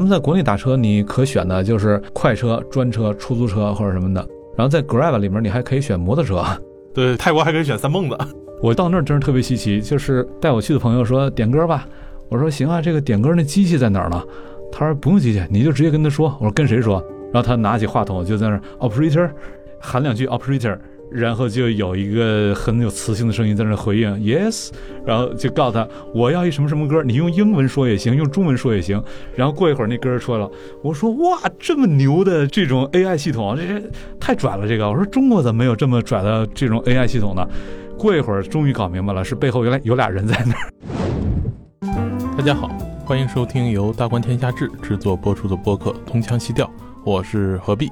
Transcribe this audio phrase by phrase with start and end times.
[0.00, 4.26] 那么在国内打车，你可选的就是快车、专车、出租车或者什么的。
[4.56, 6.42] 然后在 Grab 里面，你还可以选摩托车。
[6.94, 8.16] 对，泰国还可以选三蹦子。
[8.62, 11.86] 我到那儿真是特别稀奇，就是带我去的朋友说点歌吧，
[12.30, 14.22] 我说行啊，这个点歌那机器在哪儿呢？
[14.72, 16.34] 他说不用机器，你就直接跟他说。
[16.40, 17.04] 我说跟谁说？
[17.30, 19.30] 然后他拿起话筒就在那儿 operator
[19.78, 20.78] 喊两句 operator。
[21.10, 24.70] 然后就有一个很有磁性的声音在那回应 yes，
[25.04, 29.02] 然后就告诉他我要一什么什么歌，你用英文说也行，用中文说也行。
[29.34, 30.50] 然后过一会儿那歌出来了，
[30.82, 33.82] 我说哇，这么牛的这种 AI 系统，这
[34.20, 34.68] 太拽了！
[34.68, 37.44] 这个我说中国怎么没有这么拽的这种 AI 系统呢？
[37.98, 40.70] 过一会儿终于搞明白了，是背后原来有俩人在那儿。
[42.36, 42.68] 大家好，
[43.04, 46.66] 欢迎收听由大观天下志制作播出的播客《东腔西调》，
[47.04, 47.90] 我是何必。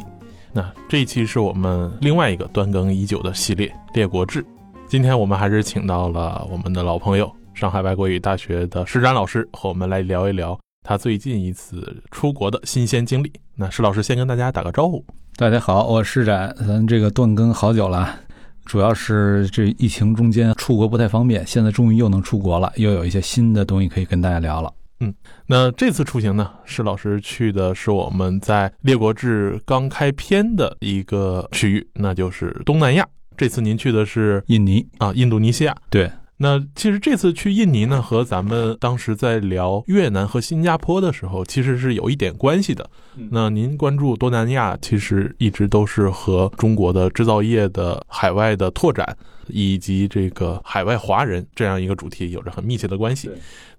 [0.59, 4.43] 那这一期是我们另外一个断更已久的系列《列国志》，
[4.89, 13.33] 今天我们还是请到了我们的老朋友上海外国语大学的施展老师，和我们来聊一聊他最近一次出国的新鲜经历。
[13.55, 15.05] 那施老师先跟大家打个招呼。
[15.37, 18.19] 大家好，我施展，咱这个断更好久了，
[18.65, 24.73] 主要是这疫情中间出国不太方便，现在终于又能出国了，又有一些新的东西可以跟大家聊了。
[25.01, 25.15] 嗯，
[25.47, 33.07] 那这次出行呢，施老师去的是我们在《列国志》刚开篇的一个区域，那就是东南亚。
[33.37, 35.77] 这次您去的是印尼啊，印度尼西亚。
[35.89, 42.91] 对，那其实这次去印尼呢，和咱们当时在聊越南和新加坡的时候，其实是有一点关系的。
[43.31, 49.17] 那您关注东南亚，其实一直都是和中国的制造业的海外的拓展。
[49.49, 53.31] 以及这个海外华人这样一个主题有着很密切的关系，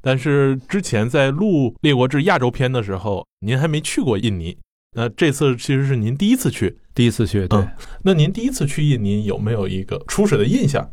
[0.02, 4.58] 但是之前在录《列国志》亚洲篇的时候，您还没去过印尼，
[4.96, 7.68] 那这次其实是您第一次去，第一次去，对。
[8.04, 10.90] 那您第一次去印尼有没有一个初始的印象？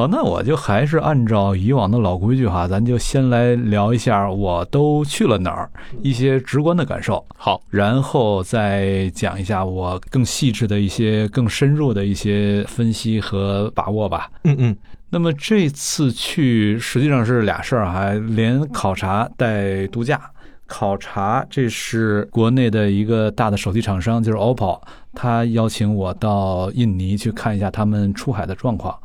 [0.00, 5.70] 好，那我就还是按照以往的老规矩哈，咱就先来聊一下我都去了哪儿，
[6.00, 7.22] 一些直观的感受。
[7.36, 14.30] 好，然后再讲一下我更细致的一些、更深入的一些分析和把握吧。
[14.44, 14.76] 嗯嗯。
[15.10, 20.18] 那么这次去实际上是俩事儿哈，连考察带度假。
[20.66, 24.80] 考察这是国内的一个大的手机厂商，就是 OPPO，
[25.12, 28.98] 他邀请我到印尼去看一下他们出海的状况。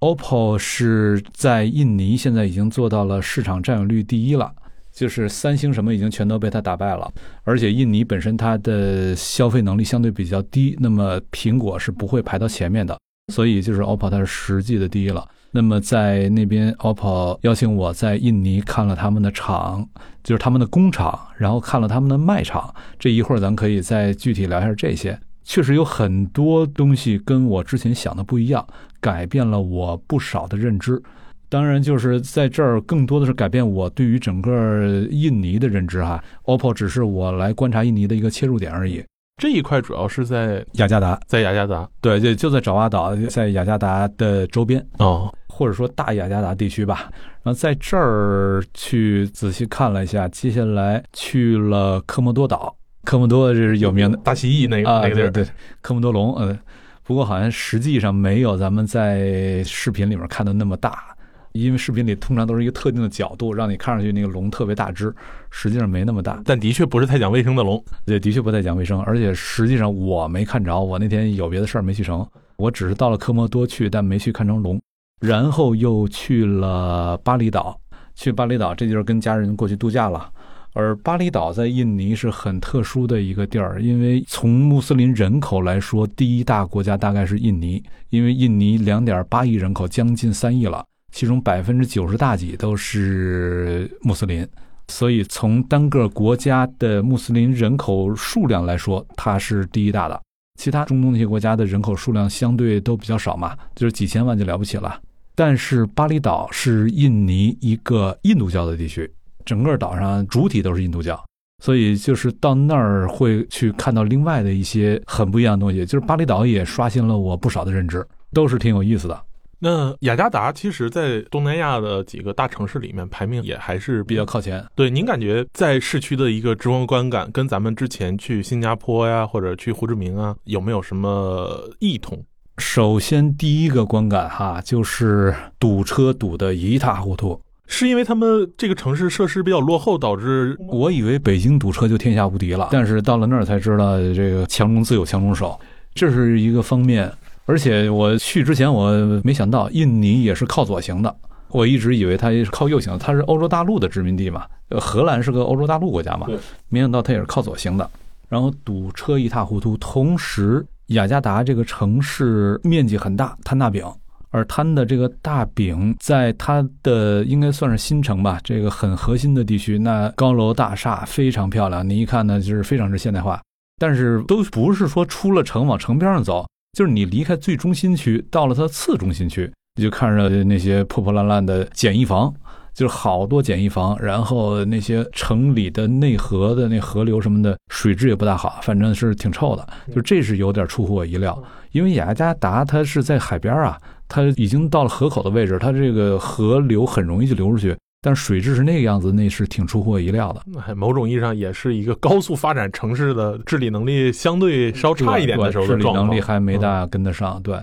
[0.00, 4.50] OPPO 是在印尼现在已经做到了市场占有率第一了，
[4.90, 7.12] 就是三星什么已经全都被它打败了。
[7.44, 12.98] 而且印尼本身它的消费能力相对比较低，那么苹果是不会排到前面的。
[13.30, 15.28] 所以就是 OPPO 它是实际的第一了。
[15.52, 19.86] 那么在那边 OPPO 邀请我在印尼看了他们的厂，
[20.24, 22.74] 就是他们的工厂，然后看了他们的卖场。
[22.98, 25.20] 这一会儿咱可以再具体聊一下这些。
[25.42, 28.64] 确实有很多东西跟我之前想的不一样，
[29.00, 31.02] 改变了我不少的认知。
[31.48, 36.22] 当然，就是在这儿更多的是改变我对于整个印尼的认知哈。
[36.44, 39.04] OPPO 只是我来观察印尼的一个切入点而已。
[39.36, 47.10] 这一块主要是在雅加达，在雅加达，对，就就在爪哇岛，在雅加达的周边哦，或者说大雅加达地区吧。
[47.42, 52.76] 然后在这儿去仔细看了一下，接下来去了科莫多岛。
[53.02, 55.46] 科莫多这是有名的大蜥蜴那个那个地儿，对，
[55.80, 56.56] 科莫多龙，嗯，
[57.02, 61.14] 不过好像实际上没有咱们在视频里面看的那么大，
[61.52, 65.12] 因为视频里通常都是一个特定的角度，让你看上去那个龙特别大只，
[65.50, 72.24] 实际上没那么大，但的确不是太讲卫生的龙，对，的确不太讲卫生，而且实际上我没看着，我那天有别的事儿没去成，
[72.56, 74.80] 我只是到了科莫多去，但没去看成龙，
[75.20, 77.76] 然后又去了巴厘岛，
[78.14, 80.30] 去巴厘岛，这就是跟家人过去度假了。
[80.72, 94.46] 而巴厘岛在印尼是很特殊的一个地儿，因为从穆斯林人口来说，第一大国家大概是印尼，因为印尼两点八亿人口，将近三亿了，其中百分之九十大几都是穆斯林，
[94.88, 100.20] 所以从单个国家的穆斯林人口数量来说，它是第一大的。
[100.56, 105.00] 其他中东那些国家的人口数量相对都比较少嘛，就是几千万就了不起了。
[105.34, 109.10] 但是巴厘岛是印尼一个印度教的地区。
[109.50, 111.20] 整个岛上主体都是印度教，
[111.60, 115.84] 所以就是到那儿会去看到另外的一些很不一样的东西。
[115.84, 119.20] 就是巴厘岛也刷新了我不少的认知，都是挺有意思的。
[119.58, 124.64] 那雅加达其实，在东南亚的几个大城市里面排名也还是比较靠前。
[124.76, 132.24] 对，您感觉在市区的一个直观观感，跟咱们之前去新加坡呀，或者去胡志明啊，有没有什么异同？
[132.58, 137.40] 首先，第一个观感哈，就是堵车堵得一塌糊涂。
[137.72, 145.58] 是因为他们这个城市设施比较落后，导致我以为北京堵车就天下无敌了，但是到了那儿才知道，这个强中自有强中手，
[145.94, 147.10] 这是一个方面。
[147.46, 148.92] 而且我去之前我
[149.24, 151.14] 没想到印尼也是靠左行的，
[151.48, 156.26] 我一直以为它是靠右行，它是欧洲大陆的殖民地嘛，呃，荷兰是个欧洲大陆国家嘛，
[156.68, 157.88] 没想到它也是靠左行的。
[158.28, 163.84] 然后堵车一塌糊涂，同时雅加达这个城市面积很大，摊大饼，
[164.30, 173.40] 而摊的这个大饼在它的应该算是新城吧，这个很核心的地区，那高楼大厦非常漂亮，你一看呢就是非常之现代化，
[173.78, 176.46] 但是都不是说出了城往城边上走，
[176.78, 179.50] 就是你离开最中心区，到了它次中心区。
[179.76, 182.34] 你就看着那些破破烂烂的简易房，
[182.72, 189.66] 就是好多简易房，然后那些城里的内河的那河流什么的，水质也不大好，反正是挺臭的。
[189.94, 193.78] 就这是有点出乎我意料，因为雅加达它是在海边啊，
[194.08, 200.74] 它已经到了河口的位置，它这个河流很容易就流出去，但水质是那个样子，那是挺出乎我意料的。
[200.74, 207.58] 某种意义上也是一个高速发展城市的治理能力相对稍差一点的时候，治理能力还没大跟得上，对。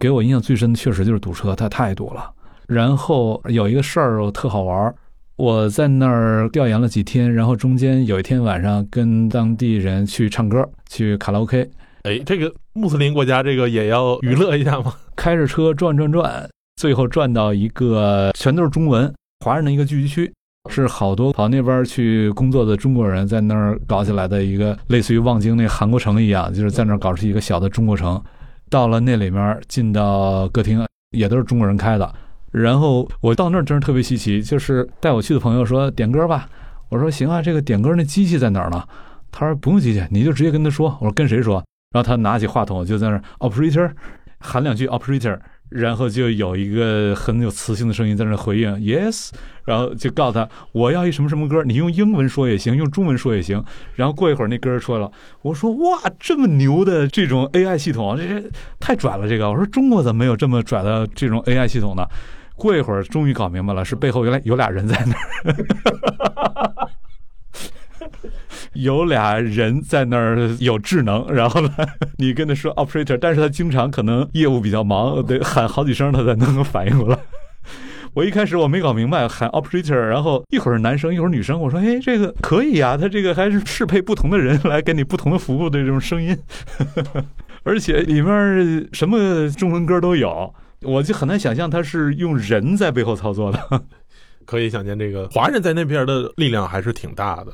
[0.00, 2.30] 给我印象最深的确实就是堵车，它太堵了。
[2.68, 4.94] 然后有一个事儿特好玩，
[5.36, 11.66] 我在那儿调研了几天，然后中间有一天晚上跟当地人去唱歌，去卡拉 OK。
[12.02, 14.92] 哎，这个穆斯林国家这个也要娱乐一下吗？
[15.16, 19.10] 开着车转转转，最后转到一个全都是中文
[19.44, 20.30] 华人的一个聚集区，
[20.70, 28.22] 是好多跑那边去工作的中国人在那儿搞起来的一个类似于望京那韩国城一样，就是在那儿搞出一个小的中国城。
[28.68, 32.14] 到了那里面，进到歌厅也都是中国人开的。
[32.50, 36.48] 然后我到那儿真是特别稀奇，就是带我去的朋友说点歌吧，
[36.88, 38.82] 我说行啊，这个点歌那机器在哪儿呢？
[39.30, 40.96] 他说不用机器，你就直接跟他说。
[41.00, 41.64] 我说跟谁说？
[41.92, 43.90] 然后他拿起话筒就在那儿 operator
[44.38, 45.38] 喊两句 operator。
[45.70, 49.28] 然后就有一个很有磁性的声音在那回应，yes，
[49.66, 53.62] 然后就告诉他我要一什么什么歌，你用英文说也行，用中文说也行。
[53.94, 55.12] 然后过一会儿那歌出来了，
[55.42, 59.28] 我说哇，这么牛的这种 AI 系统，这这太拽了！
[59.28, 62.02] 这个我说中国怎么没有这么拽的这种 AI 系统呢？
[62.58, 65.18] 过一会儿终于搞明白了，是背后原来有俩人在那儿。
[68.74, 71.70] 有俩人在那儿有智能，然后呢，
[72.18, 77.18] 你跟他说 operator，但是他经常可能业务比较忙，得喊好几声他才能够反应过来。
[78.14, 86.36] 我一开始我没搞明白喊 operator，然后一会儿男生一会儿女生，我说哎这个可以啊，他这个还是适配不同的人来给你不同的服务的这种声音，
[87.64, 93.82] 而且里面什么中文歌都有，我就很难想象他是用人在背后操作的。
[94.44, 97.52] 可以想见这个华人在那边的力量还是挺大的。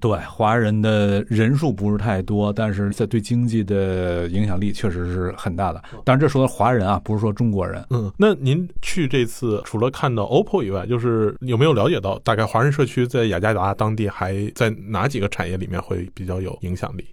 [0.00, 5.80] 对华人的人数不是太多，但是在对经济的影响力确实是很大的。
[6.04, 7.86] 当然，这说的华人啊，不是说中国人。
[7.90, 17.06] 嗯，那您去这次除了看到 OPPO 以外，就是有没有了解到大概华人社区在雅加达当地还在哪几个产业里面会比较有影响力？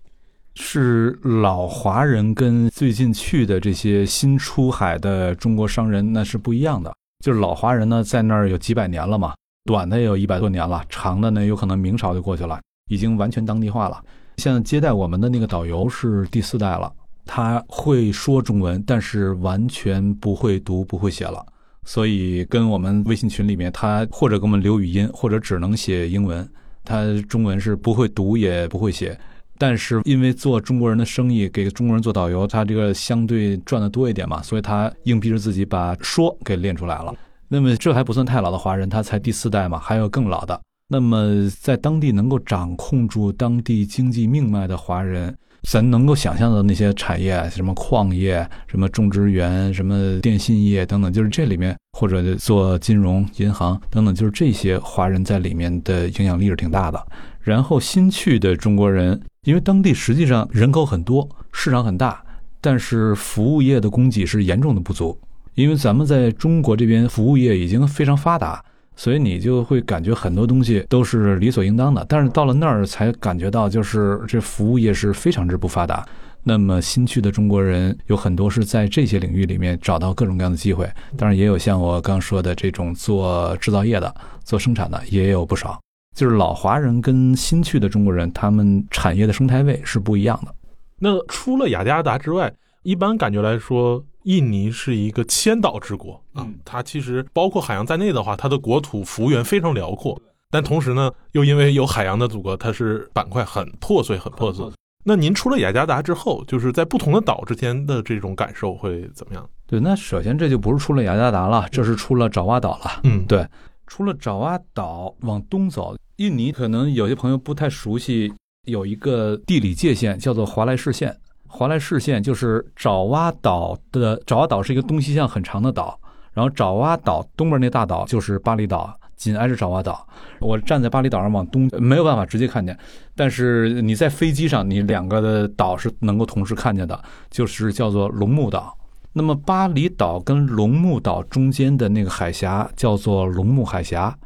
[0.55, 6.93] 是老华人跟最近去的这些新出海的中国商人那是不一样的。
[7.23, 9.33] 就是老华人呢，在那儿有几百年了嘛，
[9.65, 12.59] 短的也有一百多年了，长的呢有可能明朝就过去了。
[12.89, 14.03] 已经完全当地化了。
[14.37, 16.91] 现在接待我们的那个导游是第四代了，
[17.25, 21.45] 他会说中文，但是完全不会读不会写了。
[21.85, 26.47] 所以跟我们微信群里面，他或者给我们留语音，或者只能写英文。
[26.83, 29.17] 他中文是不会读也不会写，
[29.61, 37.13] 但是因为做中国人的生意，给中国人做导游，他这个相对赚的多一点嘛，所以他硬逼着自己把说给练出来了。
[37.47, 40.59] 那么这还不算太老的华人，他才第四代嘛，还有更老的。
[40.87, 45.37] 那么，在当地能够掌控住当地经济命脉的华人，
[45.69, 56.99] 咱能够想象的那些产业，什么矿业、什么种植园、什么电信业等等，就是这里面或者做金融、银行等等，就是这些华人在里面的影响力是挺大的。
[57.39, 62.23] 然后新去的中国人，因为当地实际上人口很多，市场很大，
[62.61, 65.19] 但是服务业的供给是严重的不足，
[65.55, 68.63] 因为咱们在中国这边服务业已经非常发达。
[68.95, 76.07] 所以你就会感觉很多东西都是理所应当的，但是到了那儿才感觉到，就是这服务业是非常之不发达。
[76.43, 85.79] 那么新去的中国人有很多是在这些领域里面找到各种各样的机会，当然也有像我刚说的这种做制造业的、做生产的也有不少。
[86.15, 90.53] 就是老华人跟新去的中国人，他们产业的生态位是不一样的。
[90.99, 92.53] 那除了雅加达之外，
[92.83, 94.03] 一般感觉来说。
[94.25, 100.15] 印尼是一个千岛之国啊，它其实包括海洋在内的话，它的国土幅员非常辽阔。
[100.51, 104.63] 但同时呢，又因为有海洋的阻隔，它是板块很破碎，很破碎。
[105.03, 109.43] 那您出了雅加达之后，就是在不同的岛之间的这种感受会怎么样？
[109.65, 112.99] 对，那首先这就不是出了雅加达了，这是出了爪哇岛了。
[113.05, 113.43] 嗯，对，
[113.93, 118.33] 除了爪哇岛往东走，印尼可能有些朋友不太熟悉，
[118.65, 121.13] 有一个地理界限叫做华莱士线。
[121.45, 125.99] 华莱士线就是爪哇岛的爪哇岛是一个东西向很长的岛，
[126.31, 130.07] 然后爪哇岛东边那大岛就是巴厘岛，紧挨着爪哇岛。
[130.39, 132.79] 我站在巴厘岛上往东，没有办法直接看见，
[133.13, 136.97] 但是你在飞机上，你两个的岛是能够同时看见的，
[137.29, 138.73] 就是叫做龙目岛。
[139.13, 144.17] 那么巴厘岛跟龙目岛中间的那个海峡叫做龙目海峡。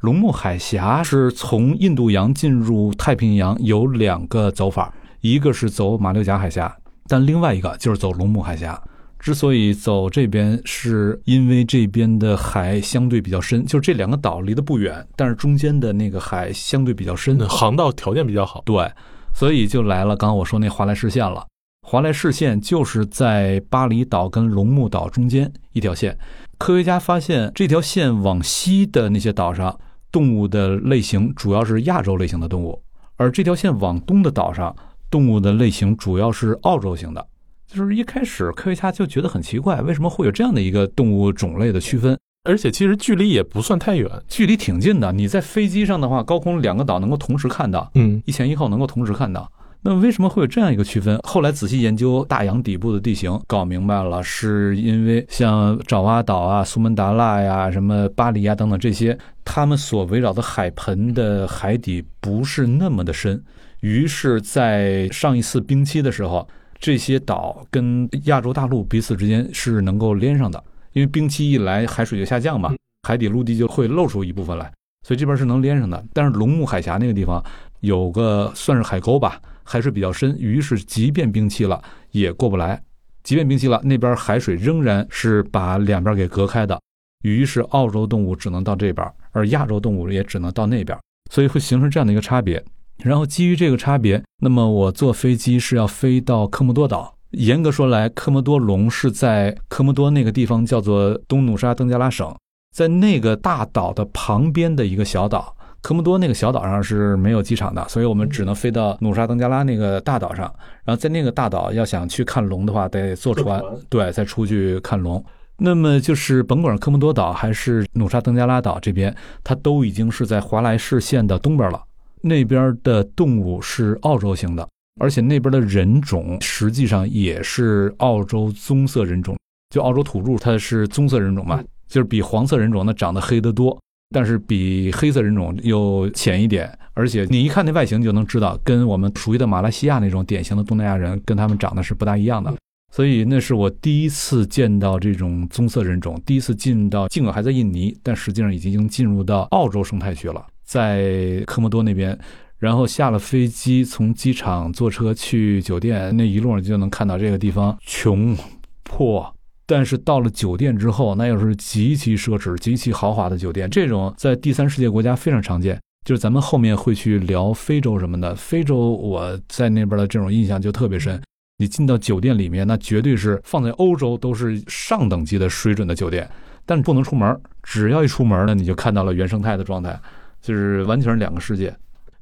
[0.00, 6.76] 龙目海峡是从印度洋进入太平洋有两个走法，一个是走马六甲海峡，
[7.08, 8.80] 但另外一个就是走龙目海峡。
[9.18, 18.62] 之所以走这边，是因为这边的海相对比较深，就是这两个岛离得不远，但是中间的那个海相对比较深，航道条件比较好。
[18.66, 18.88] 对，
[19.32, 21.44] 所以就来了刚刚我说那华莱士线了。
[21.88, 26.18] 华莱士线就是在巴厘岛跟龙目岛中间一条线。
[26.58, 29.78] 科学家发现这条线往西的那些岛上，
[30.10, 32.82] 动物的类型主要是亚洲类型的动物，
[33.14, 34.74] 而这条线往东的岛上，
[35.08, 37.24] 动物的类型主要是澳洲型的。
[37.68, 42.18] 就是一开始科学家就觉得很奇怪，为什么会有这样的一个动物种类的区分？
[42.42, 45.12] 而且其实距离也不算太远，距离挺近的。
[45.12, 49.48] 你在飞机上的话，高空两个岛能够同时看到，嗯，一前一后能够同时看到。
[49.88, 51.16] 那为什么会有这样一个区分？
[51.22, 63.40] 后来仔细研究大洋底部的地形，搞明白了，是因为像爪哇岛啊、苏门答腊呀、什么巴黎啊等等这些，他们所围绕的海盆的海底不是那么的深，
[63.78, 66.48] 于是，在上一次冰期的时候，
[66.80, 70.60] 这些岛跟亚洲大陆彼此之间是能够连上的，
[70.94, 72.74] 因为冰期一来，海水就下降嘛，
[73.06, 74.64] 海底陆地就会露出一部分来，
[75.06, 76.04] 所以这边是能连上的。
[76.12, 77.40] 但是龙目海峡那个地方
[77.82, 79.40] 有个算是海沟吧。
[79.66, 81.82] 海水比较深，于是即便冰期了
[82.12, 82.80] 也过不来。
[83.24, 86.80] 即便冰期了，那边海水仍然是把两边给隔开的。
[87.24, 90.96] 于是澳洲动物只能到这边，而亚洲动物也只能到那边，
[91.32, 92.64] 所以会形成这样的一个差别。
[93.02, 97.16] 然后基于这个差别，那么我坐飞机是要飞到科莫多岛。
[97.32, 102.32] 严格说来，科莫多龙是在科莫多那个地方叫做东努沙登加拉省，
[102.72, 105.55] 在那个大岛的旁边的一个小岛。
[105.82, 110.52] 科莫多那个小岛上是没有机场的，所以我们只能飞到努沙登加拉那个大岛上。
[110.84, 115.24] 然后在那个大岛要想去看龙的话，得坐船，对，再出去看龙。
[115.58, 121.82] 那么就是甭管科莫多岛还是努沙登加拉岛这边，它都已经是在华莱士县的东边了。
[122.20, 124.68] 那边的动物是澳洲型的，
[125.00, 129.38] 而且那边的人种实际上也是澳洲棕色人种，
[129.72, 133.78] 就澳洲土著它是棕色人种嘛，就是比黄色人种那长得黑得多。
[134.10, 142.54] 但是比黑色人种又浅一点，而且你一看那外形就能知道，跟我们熟悉的马来西亚那种典型的东南亚人，跟他们长得是不大一样的。
[142.92, 152.18] 所以那是我第一次见到这种棕色人种，第一次进到，尽管还在印尼，但实际上已经进入到澳洲生态区了，在科莫多那边。
[152.58, 158.34] 然后下了飞机，从机场坐车去酒店，那一路上就能看到这个地方穷
[158.82, 159.35] 破。
[159.66, 163.68] 但是到了酒店之后，那又是极其奢侈、极其豪华的酒店。
[163.68, 165.80] 这种在第三世界国家非常常见。
[166.04, 171.20] 就是咱们后面会去聊非洲什么的，非洲我在那边的这种印象就特别深。
[171.58, 176.30] 你进到酒店里面，那绝对是放在欧洲都是上等级的水准的酒店。
[176.64, 179.98] 但不能出门，只要一出门呢，你就看到了原生态的状态，
[180.40, 181.74] 就是完全是两个世界。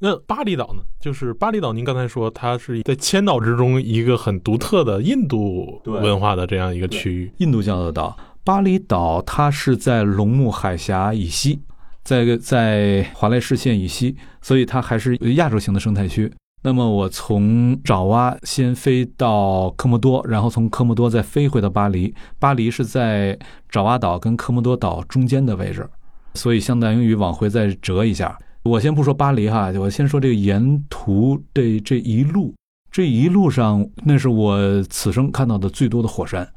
[0.04, 0.82] 那巴厘岛呢？
[1.00, 8.14] 就是巴厘岛，您刚才说它是在千岛之中一个很独特的印度文化的这样一个区域，印度教的岛。
[8.44, 11.58] 巴厘岛它是在龙目海峡以西，
[12.02, 16.30] 在在华莱士县以西，所以它还是亚洲型的生态区。
[16.62, 22.14] 那么我从爪哇先飞到科莫多，然后从科莫多再飞回到巴黎。
[22.38, 23.38] 巴黎是在
[23.70, 25.88] 爪哇岛跟科莫多岛中间的位置，
[26.34, 28.38] 所以相当于往回再折一下。
[28.64, 32.54] 我先不说巴黎哈，我先说这个沿途这这一路，
[32.90, 36.48] 这一路上那是我此生看到的最多的火山，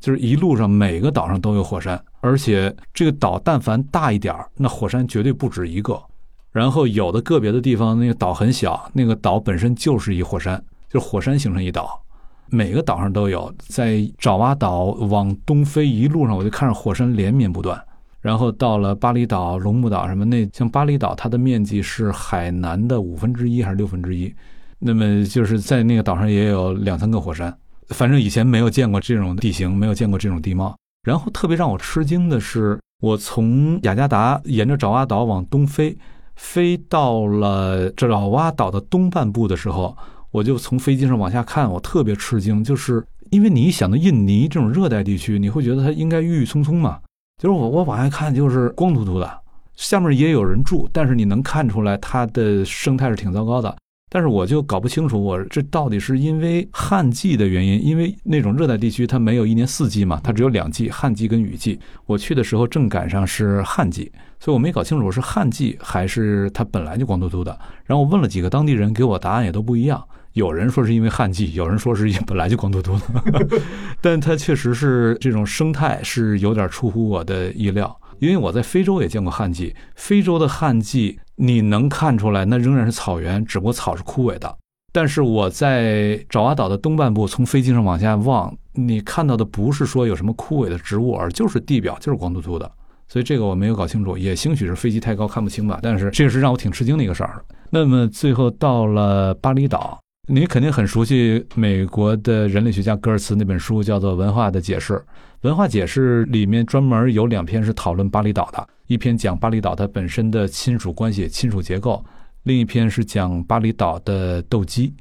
[0.00, 6.02] 就是一路上每个岛上都有火山，而且这个岛但凡大一点，那火山绝对不止一个。
[6.50, 12.02] 然后有的个别的地方那个岛很小，那个岛本身就是一火山，就是火山形成一岛，
[12.50, 13.54] 每个岛上都有。
[13.60, 17.80] 在爪哇岛往东飞一路上，我就看着火山连绵不断。
[18.22, 24.32] 然后到了巴厘岛、龙目岛什么那，像巴厘岛，它的面积是海南的五分之一还是六分之一？
[24.78, 27.52] 那么就是在那个岛上也有两三个火山，
[27.88, 30.76] 反正以前没有见过这种地形，没有见过这种地貌。
[31.02, 35.98] 然后特别让我吃惊的是，我从雅加达沿着爪哇岛往东飞，
[36.36, 39.96] 飞到了这爪哇岛的东半部的时候，
[40.30, 47.00] 我就从飞机上往下看，我特别吃惊，就是因为你一想到印尼这种热带地区，你会觉得它应该郁郁葱葱嘛。
[47.38, 49.40] 就是我我往下看，就是光秃秃的，
[49.74, 53.76] 下面也有人住，但是你能看出来它的生态是挺糟糕的。
[54.08, 61.80] 但是我就搞不清楚，我这到底是因为旱季的原因，因为那种热带地区它没有一年四季嘛，它只有两季，旱季跟雨季。
[62.04, 67.58] 我去的时候正赶上是旱季，所以我没搞清楚是旱季还是它本来就光秃秃的。
[67.86, 70.04] 然后我问了几个当地人，给我答案也都不一样。
[70.34, 73.60] 有人说是因为旱季，有人说是因本来就光秃秃的，
[74.00, 77.98] 但它确实是这种生态是有点出乎我的意料。
[78.18, 84.56] 因为我在非洲也见过旱季，非洲的旱季你能看出来，那仍然是草原，只不过草是枯萎的。
[84.92, 92.70] 但是我在爪哇岛的东半部，从飞机上往下望，你看到的不是说有什么枯萎的植物，而就是地表就是光秃秃的。
[93.08, 95.80] 所以这个我没有搞清楚，也兴许是飞机太高看不清吧。
[95.82, 97.44] 但是这个是让我挺吃惊的一个事儿。
[97.70, 100.01] 那么最后到了巴厘岛。
[100.28, 104.92] 你肯定很熟悉美国的人类学家格尔茨那本书，叫做《文化的解释》。
[105.40, 112.04] 《文化解释》里面专门有两篇是讨论巴厘岛的，一篇讲巴厘岛它本身的亲属关系、亲属结构，
[112.44, 114.94] 另一篇是讲巴厘岛的斗鸡。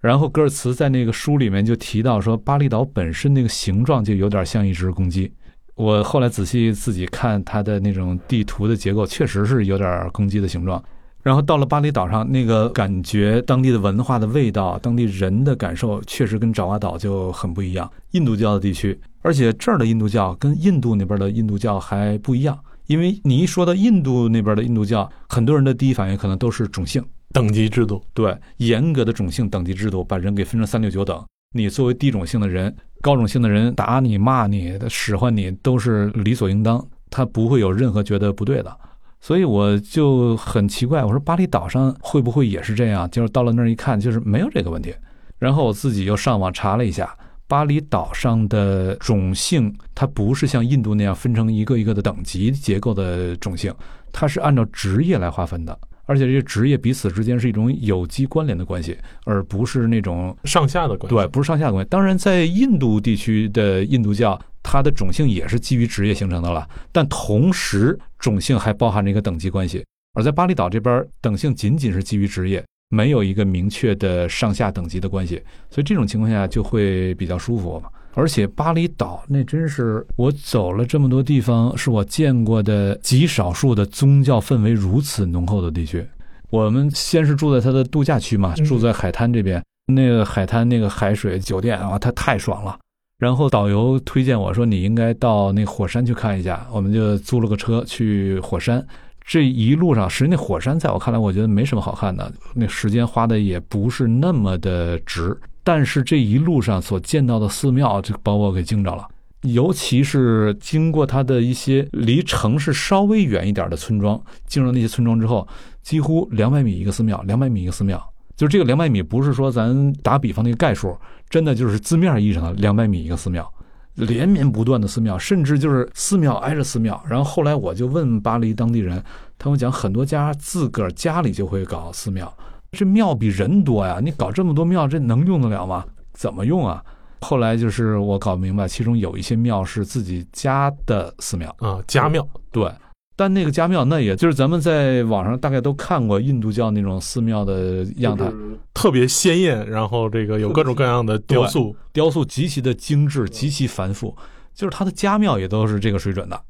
[0.00, 5.32] 然后格尔茨在那个书里面就提到说，巴厘岛本身那个形状就有点像一只公鸡。
[5.76, 10.82] 我后来仔细自己看它的那种地图的结构，确实是有点公鸡的形状。
[11.24, 17.90] 然后到了巴厘岛上，那个感觉当地的文化的味道，当地人的感受，确实跟爪哇岛就很不一样。
[18.10, 22.56] 印度教的地区，而且这儿的印度教跟印度那边的印度教还不一样。
[22.88, 27.02] 因为你一说到印度那边的印度教，很多人的第一反应可能都是种姓
[27.32, 31.24] 等级制度，对，严格的种姓等级制度，把人给分成三六九等。
[31.56, 38.76] 你作为低种姓的人，高种姓的人打你、骂你、使唤你，都是理所应当，他不会有任何觉得不对的。
[39.24, 43.08] 所以我就很奇怪，我说巴厘岛上会不会也是这样？
[43.10, 44.94] 就是到了那儿一看，就是没有这个问题。
[45.38, 47.16] 然后我自己又上网查了一下，
[47.48, 53.74] 巴厘岛上的种姓，它不是像印度那样分成一个一个的等级结构的种姓，
[54.12, 61.16] 它是按照职业来划分的，而且这些职业彼此之间是一种有机关联的关系，而不是那种上下的关系。
[61.16, 61.88] 对，不是上下的关系。
[61.88, 64.40] 当然，在印度地区的印度教。
[64.66, 69.84] 它的种姓也是基于职业形成的了，但同时种姓还包含着一个等级关系。
[70.14, 75.36] 而在巴厘岛这边，等姓仅仅是基于职业，没有一个明确的上下等级的关系，
[75.68, 77.90] 所以这种情况下就会比较舒服嘛。
[78.14, 86.06] 而且巴厘岛那真是我走了这么多地方，是我见过的极少数的宗教氛围如此浓厚的地区。
[86.50, 92.78] 我们先是住在它的度假区嘛，住在海滩这边，那个海滩那个海水酒店啊，它太爽了。
[93.18, 98.84] 然后导游推荐我说：“你应该到那火山去看一下。”我们就租了个车去火山。
[99.24, 102.30] 这一路上，实际那火山在我看来，我觉得没什么好看的。
[102.54, 105.36] 那时间花的也不是那么的值。
[105.64, 109.08] 但是这一路上所见到的寺庙，就把我给惊着了。
[109.42, 115.46] 尤其是经过它的一些离城市稍微远一点的村庄，进入那些村庄之后，
[115.82, 118.00] 几乎两百米一个寺庙，两百米一个寺庙。
[118.36, 120.96] 就是这个两百米，不是说咱打比方那个概数，
[121.30, 123.48] 真的就是字面意义上的两百米一个寺庙，
[123.94, 127.00] 连绵不断的寺庙，甚至就是寺庙挨着寺庙。
[127.08, 129.00] 然后后来我就问巴黎当地人，
[129.38, 132.34] 他们讲很多家自个儿家里就会搞寺庙，
[132.74, 135.84] 这庙比人多呀，你搞这么多庙，这能用得了吗？
[136.12, 136.84] 怎么用啊？
[137.20, 142.70] 后来就是我搞明白，其中有一些庙是自己家的寺庙啊，家庙，对。
[143.16, 148.28] 但那个家庙，那也就是咱们在网上大概都看过印度教那种寺庙的样态，
[148.74, 154.16] 特别鲜艳，然后这个有各种各样的雕塑，雕塑极其的精致，极其繁复，
[154.52, 156.40] 就是它的家庙也都是这个水准的，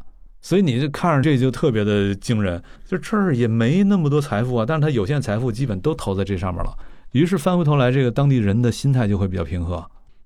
[0.45, 2.63] 所以你就看着这就特别的惊人。
[2.87, 6.77] 就这儿也没那么多财富啊，但是他有限财富基本都投在这上面了，
[7.13, 9.83] 于是翻回头来，这个当地人的心态就会比较平和。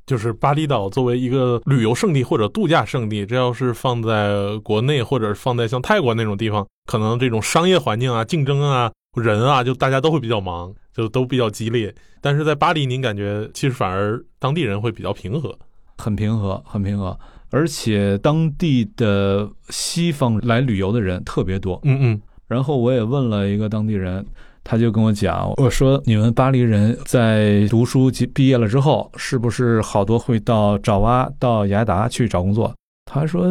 [0.06, 11.94] 就是巴厘岛作为一个旅游胜地或者度假胜地，这要是放在国内或者放在像泰国那种地方，可能这种商业环境啊、竞争啊、人啊，就大家都会比较忙，就都比较激烈。
[12.20, 15.56] 但是在巴黎，您感觉其实反而当地人会比较平和，
[15.98, 17.16] 很平和，很平和，
[17.50, 21.80] 而且当地的西方来旅游的人特别多。
[21.84, 22.20] 嗯嗯。
[22.46, 24.24] 然后我也问了一个当地人。
[24.64, 32.74] 他就跟我讲，我说你们巴黎人在读书及毕业了之后，是不是好多会到爪哇、到雅加达去找工作？
[33.10, 33.44] 他说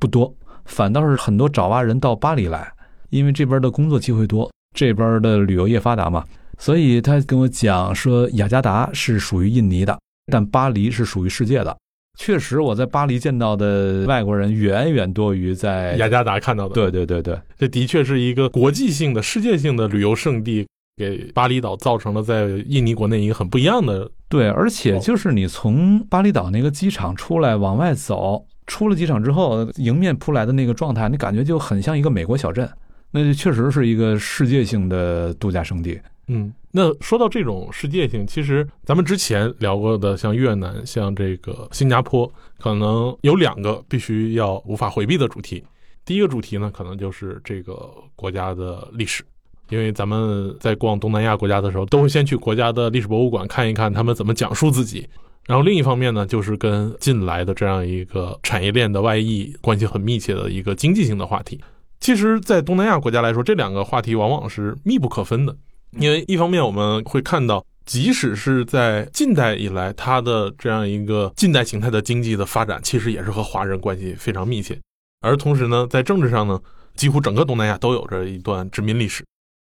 [0.00, 2.68] 不多，反倒是很多爪哇人到巴黎来，
[3.10, 6.24] 因为这边的工作机会多，这边的旅游业发达嘛。
[6.58, 9.96] 所以他跟我讲说，雅加达是属于印尼的，
[10.32, 11.76] 但巴黎是属于世界的。
[12.22, 16.74] 确实，我在巴黎见到的外国人远远多于在雅加达看到的。
[16.74, 20.66] 对对对对，这的确是一个国际性的、世界性的旅游胜地，
[20.98, 24.06] 给巴厘岛造成了在印尼国内一个很不一样的。
[24.28, 32.68] 对，而且就是你从巴厘岛那个机场出来往外走，出了机场之后，迎面扑来的那个状态，你感觉就很像一个美国小镇，
[33.10, 35.98] 那就确实是一个世界性的度假胜地。
[36.28, 45.64] 嗯，那说到这种世界性，其实咱们之前聊过的，像越南、像这个新加坡，可能有两个必须要无法回避的主题。
[46.04, 49.24] 第一个主题呢，可能就是这个国家的历史，
[49.68, 55.08] 因为咱们在逛东南亚国家的时候，都会先去国家的历史博物馆看一看他们怎么讲述自己。
[55.46, 61.60] 然后另一方面呢，就是跟近来的这样一个产业链的外溢关系很密切的一个经济性的话题。
[61.98, 65.56] 其实，在东南亚国家来说，这两个话题往往是密不可分的。
[65.98, 74.78] 因为一方面我们会看到，即使是在近代以来，它的这样一个近代形态的经济的发展，其实也是和华人关系非常密切。
[75.20, 76.60] 而同时呢，在政治上呢，
[76.94, 79.24] 几乎整个东南亚都有着一段殖民历史。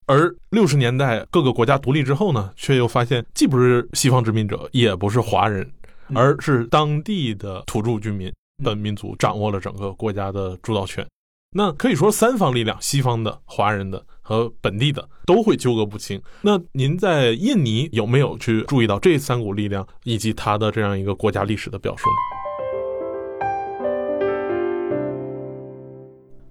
[0.06, 5.70] 而六十年代各个国家独立之后呢，却又发现既不是西方殖民者，也不是华人，
[6.14, 8.32] 而是当地的土著居民
[8.64, 11.06] 本民族掌握了整个国家的主导权。
[11.50, 16.20] 那可以说，三方力量，西方的、华人的和本地的，都会纠葛不清。
[16.42, 22.16] 那您在印尼有没有去注意到这三股力量以及它的这样一个国家历史的表述呢？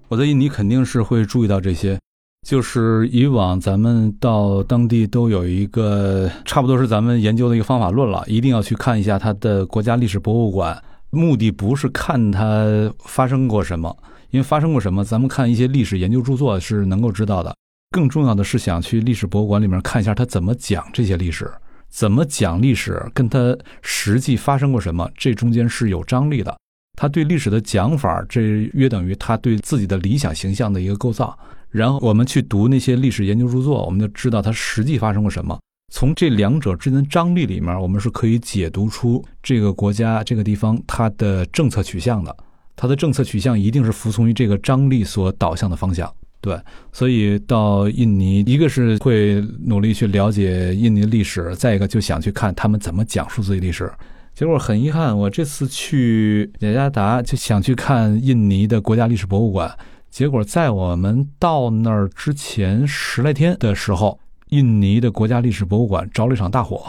[0.07, 1.99] 我在印尼肯定是会注意到这些，
[2.47, 13.95] 就是以往咱们到当地都有一个差不多是咱们研究的一个方法论了，一定要去看一下它的国家历史博物馆，目的不是看它发生过什么。
[14.31, 17.55] 因为发生过什么，咱们看一些历史研究著作是能够知道的。
[17.91, 21.49] 更重要的是想去历史博物馆里面看一下他怎么讲这些历史，
[21.89, 26.55] 怎么讲历史，跟他实际发生过什么，这中间是有张力的。
[26.99, 28.41] 他对历史的讲法，这
[28.73, 31.37] 约等于他对自己的理想形象的一个构造。
[31.69, 35.59] 然后我们去读那些历史研究著作，我们就知道它实际发生过什么。
[35.93, 42.35] 从这两者之间的张力里面，我们是可以解读出这个国家、这个地方它的政策取向的。
[42.75, 46.57] 它的政策取向一定是服从于这个张力所导向的方向，对，
[46.91, 53.91] 所以到印尼，一个是会努力去了解印尼历史，再一个就想去看他们怎么讲述自己历史。
[54.33, 59.75] 结果很遗憾，我这次去雅加达就想去看印尼的国家历史博物馆，
[60.11, 64.19] 结果在我们到那儿之前十来天的时候，
[64.49, 66.83] 印尼的国家历史博物馆着了一场大火，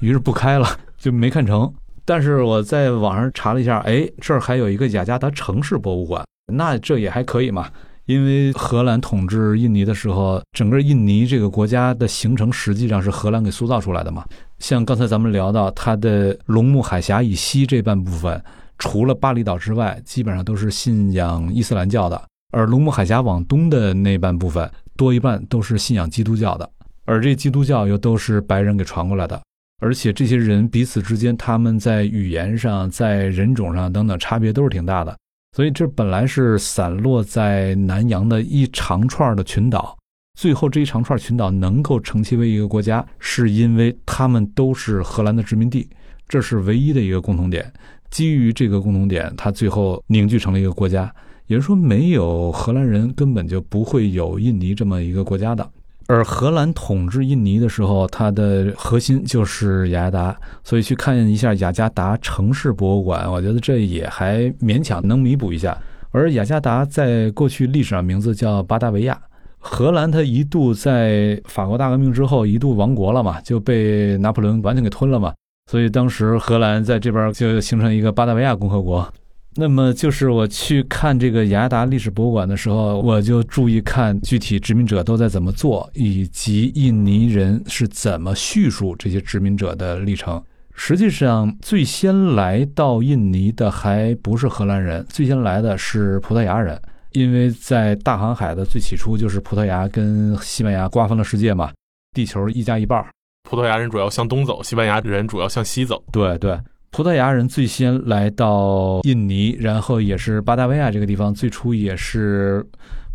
[0.00, 1.70] 于是不开了，就没看成。
[2.06, 7.70] 但是我在网上查了一下，哎，这儿还有一个雅加达城市博物馆，那这也还可以嘛。
[8.06, 14.24] 因为荷兰统治印尼的时候，整个印尼这个国家的形成实际上是荷兰给塑造出来的嘛。
[14.58, 18.42] 像刚才咱们聊到它的龙目海峡以西这半部分，
[18.78, 22.16] 除了巴厘岛之外，基本上都是信仰伊斯兰教的；
[22.52, 26.68] 而龙目海峡往东的那半部分，多一半都是信仰基督教的，
[27.06, 29.40] 而这基督教又都是白人给传过来的。
[29.82, 35.16] 而且这些人彼此之间，他们在语言上、在人种上等等差别都是挺大的。
[35.54, 39.96] 所以这本来是散落在南洋的一长串的群岛，
[40.36, 45.88] 最后这一长串群岛能够成其为一个国家，是因为他们都是荷兰的殖民地，
[46.26, 47.72] 这是唯一的一个共同点。
[48.10, 51.14] 基于这个共同点，它最后凝聚成了一个国家。
[51.46, 55.70] 也就是说，没有荷兰人，根本就不会有印尼这么一个国家的。
[56.06, 65.76] 而荷兰统治印尼的时候，它的核心就是雅加达，所以去看一下雅加达城市博物馆，我觉得这也还勉强能弥补一下。
[66.10, 69.18] 而雅加达在过去历史上名字叫巴达维亚，
[69.58, 75.32] 荷兰它一度在法国大革命之后一度亡国了嘛，就被拿破仑完全给吞了嘛，
[75.70, 79.10] 所以当时荷兰在这边就形成一个巴达维亚共和国。
[79.56, 90.42] 那么就是我去看这个雅加达历史博物馆的时候，我就注意看具体殖民者都在怎么做，以及印尼人是怎么叙述这些殖民者的历程。
[90.74, 96.76] 实际上，最先来到印尼的还不是荷兰人，最先来的是葡萄牙人，
[97.12, 101.70] 因为在大航海的最起初，就是葡萄牙跟西班牙瓜分了世界嘛，
[102.12, 103.06] 地球一家一半，
[103.48, 106.02] 葡萄牙人主要向东走，西班牙人主要向西走。
[106.10, 106.58] 对对。
[106.94, 112.64] 葡萄牙人最先来到印尼，然后也是巴达维亚这个地方，最初也是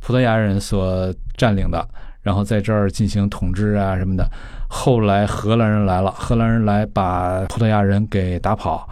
[0.01, 1.87] 葡萄牙人所占领的，
[2.21, 4.29] 然后在这儿进行统治啊什么的。
[4.67, 8.85] 后来荷兰人来了，荷兰人来把葡萄牙人给打跑，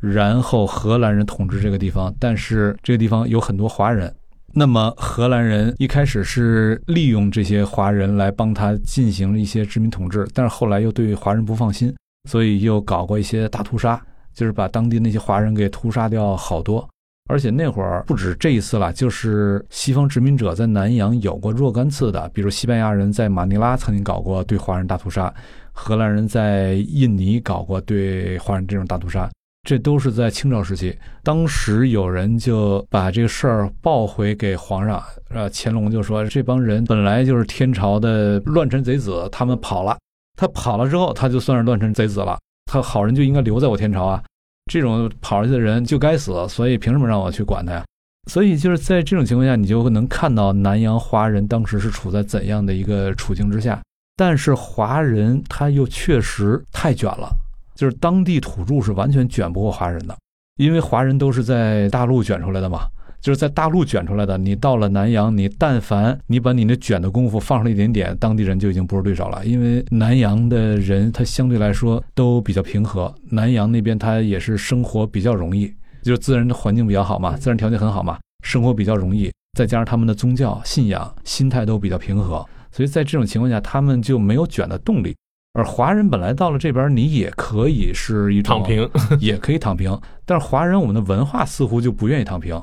[0.00, 4.10] 然后荷兰人统治这个地方，但是这个地方有很多华人，
[4.54, 11.94] 那么荷兰人一开始是利用这些华人来帮他进行一些殖民统治，但是后来又对华人不放心，
[12.26, 14.02] 所以又搞过一些大屠杀。
[14.40, 16.88] 就是把当地那些华人给屠杀掉好多，
[17.28, 25.30] 而且那会儿不止这一次了，就是西方殖民者在南洋有过若干次的，比如西班牙人在马尼拉曾经搞过对华人大屠杀，
[25.72, 29.30] 荷兰人在印尼搞过对华人这种大屠杀，
[29.68, 30.96] 这都是在清朝时期。
[31.22, 39.98] 当时有人就把这个事儿报回给皇上，呃，乾隆就说这帮人本来就是天朝的乱臣贼子，他们跑了。
[40.34, 42.38] 他跑了之后，他就算是乱臣贼子了。
[42.72, 44.22] 他好人就应该留在我天朝啊，
[44.70, 47.84] 这种跑出去的人就该死，所以凭什么让我去管他呀？
[48.30, 53.80] 所以就是在这种情况下，你就能看到南洋华人当时是处在怎样的一个处境之下。
[54.16, 57.28] 但是华人他又确实太卷了，
[57.74, 60.16] 就是当地土著是完全卷不过华人的，
[60.56, 62.86] 因为华人都是在大陆卷出来的嘛。
[63.20, 69.44] 就是在大陆卷出来的，你到了南洋，你但凡你把你那卷的功夫放上了一点点，当地人就已经不是对手了。
[69.44, 75.70] 因为南洋的人他相对来说都比较平和，南洋那边他也是生活比较容易，
[76.02, 85.14] 就是自然的环境比较好嘛，自然条件很好嘛，生活比较容易，再加上他们的宗教信仰、心态都比较平和，所以在这种情况下，他们就没有卷的动力。
[85.52, 88.88] 而华人本来到了这边，你也可以是一种躺平，
[89.20, 92.58] 也可以躺平，但是华人我们的文化似乎就不愿意躺平。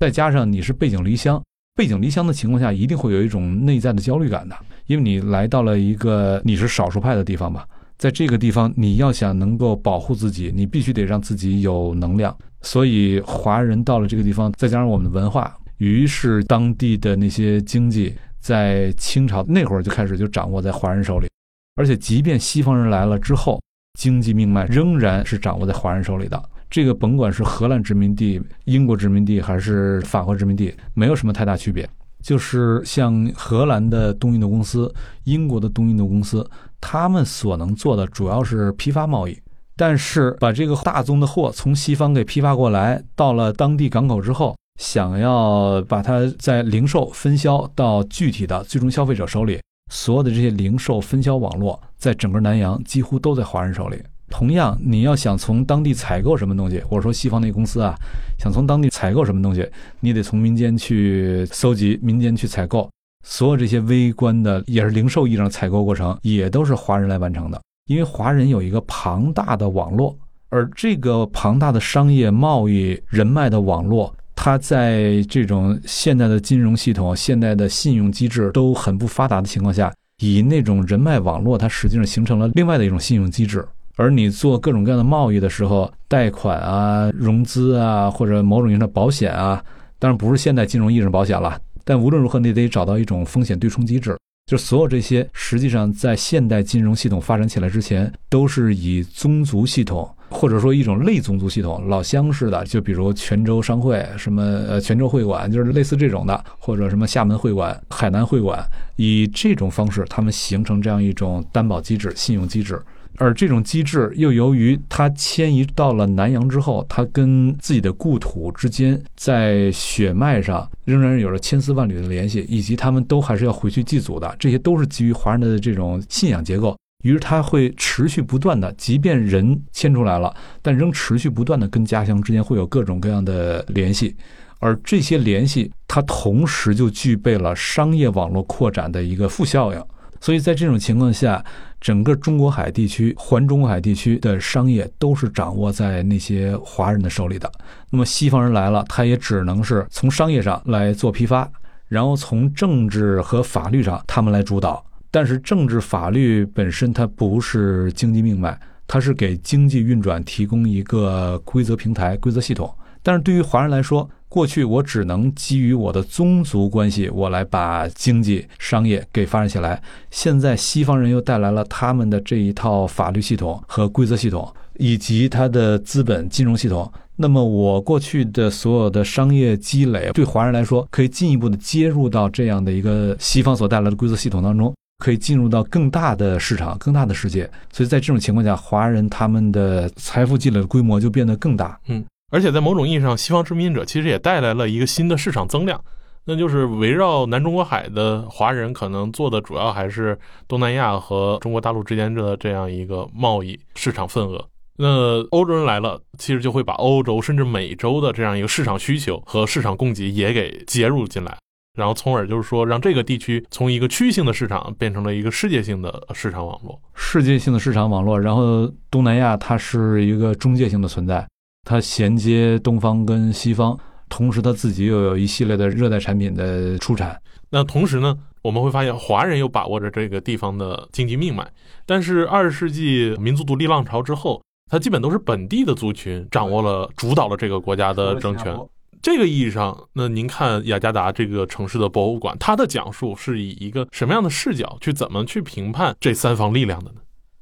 [0.00, 1.42] 再加上你是背井离乡，
[1.76, 12.34] 背井离乡的情况下，一定会有一种内在的焦虑感的，因为你来到了一个你是少数派的地方吧，在这个地方，你要想能够保护自己，你必须得让自己有能量。
[12.62, 21.28] 所以华人到了这个地方，再加上我们的文化，于是当地的那些经济，在清朝那会儿就开始就掌握在华人手里，
[21.76, 23.62] 而且即便西方人来了之后，
[23.98, 26.42] 经济命脉仍然是掌握在华人手里的。
[26.70, 31.88] 这个甭管是荷兰殖民地、英国殖民地还是法国殖民地，没有什么太大区别。
[32.22, 34.92] 就是像荷兰的东印度公司、
[35.24, 36.48] 英国的东印度公司，
[36.80, 39.36] 他们所能做的主要是批发贸易。
[39.74, 49.58] 但是把这个大宗的货从西方给批发过来，到了当地港口之后，想要把它在零售分销到具体的最终消费者手里，
[49.90, 54.00] 所有的这些零售分销网络，在整个南洋几乎都在华人手里。
[54.30, 57.94] 同样，你要想从当地采购什么东西，或者说西方那公司啊，
[58.38, 62.88] 想从当地采购什么东西，你得从民间去搜集，民间去采购。
[63.26, 67.60] 所有这些微观的，也是零售意义上的采购过程，也都是华人来完成的。
[67.86, 70.16] 因为华人有一个庞大的网络，
[70.48, 83.66] 而这个庞大的商业贸易人脉的网络，它在这种现代的金融系统、现代的信用机制都很不发达的情况下，以那种人脉网络，它实际上形成了另外的一种信用机制。
[84.00, 89.62] 而你做各种各样的贸易的时候，贷款啊、融资啊，或者某种意义上的保险啊，
[89.98, 91.60] 当然不是现代金融意义上保险了。
[91.84, 94.16] 但无论如何，你得找到一种风险对冲机制。
[94.46, 108.64] 就所有这些，实际上在现代金融系统发展起来之前，都是以宗族系统，或者说一种类宗族系统，老乡式的，就比如泉州商会、什么呃泉州会馆，就是类似这种的，或者什么厦门会馆、海南会馆，
[108.96, 112.80] 以这种方式，他们形成这样一种担保机制、信用机制。
[113.20, 126.74] 而这种机制又由于它迁移到了南洋之后，它跟自己的故土之间在血脉上仍然有着千丝万缕的联系，以及他们都还是要回去祭祖的，这些都是基于华人的这种信仰结构。
[127.02, 134.16] 于是它会持续不断的，即便人迁出来了，但仍持续不断的跟家乡之间会有各种各样的联系，
[134.60, 139.84] 而这些联系它同时就具备了商业网络扩展的一个副效应。
[140.20, 141.42] 所以在这种情况下，
[141.80, 147.50] 整个中国海地区、环中国海地区的商业都是掌握在那些华人的手里的。
[147.88, 151.50] 那么西方人来了，他也只能是从商业上来做批发，
[151.88, 154.84] 然后从政治和法律上他们来主导。
[155.10, 158.56] 但是政治法律本身它不是经济命脉，
[158.86, 162.72] 它是给经济运转提供一个规则平台、规则系统。
[163.02, 169.82] 但是对于华人来说，过去我只能基于我的宗族关系，我来把经济商业给发展起来。
[170.12, 176.90] 现在西方人又带来了他们的这一套法律系统和规则系统，以及他的资本金融系统。
[177.16, 184.72] 那么我过去的所有的商业积累，对华人来说，可以进一步的接入到这样的一个西方所带来的规则系统当中，
[185.04, 187.50] 可以进入到更大的市场、更大的世界。
[187.72, 191.76] 所以在这种情况下，华人他们的财富积累的规模就变得更大。
[191.88, 192.04] 嗯。
[192.30, 195.82] 而且在某种意义上，西方殖民者其实也带来了一个新的市场增量，
[196.24, 204.44] 那就是围绕南中国海的华人可能做的主要还是东南亚和中国大陆之间的这样一个贸易市场份额。
[204.76, 211.36] 那欧洲人来了，其实就会把欧洲甚至美洲的这样一个市场需求和市场供给也给接入进来，
[211.76, 216.80] 然后从而就是说让这个地区从一个区域性的市场变成了一个世界性的市场网络。
[216.94, 221.26] 世界性的市场网络，然后东南亚它是一个中介性的存在。
[221.64, 227.20] 它衔接东方跟西方，同时它自己又有一系列的热带产品的出产。
[227.50, 231.46] 那同时呢，我们会发现华人又把握着这个地方的经济命脉。
[231.86, 238.56] 但是二十世纪民族独立浪潮之后，它基本都是本地的族群掌握了主导了这个国家的政权。
[239.02, 247.00] 这个意义上，那您看雅加达这个城市的博物馆，它的讲述是以一个什么样的视角去怎么去评判这三方力量的呢？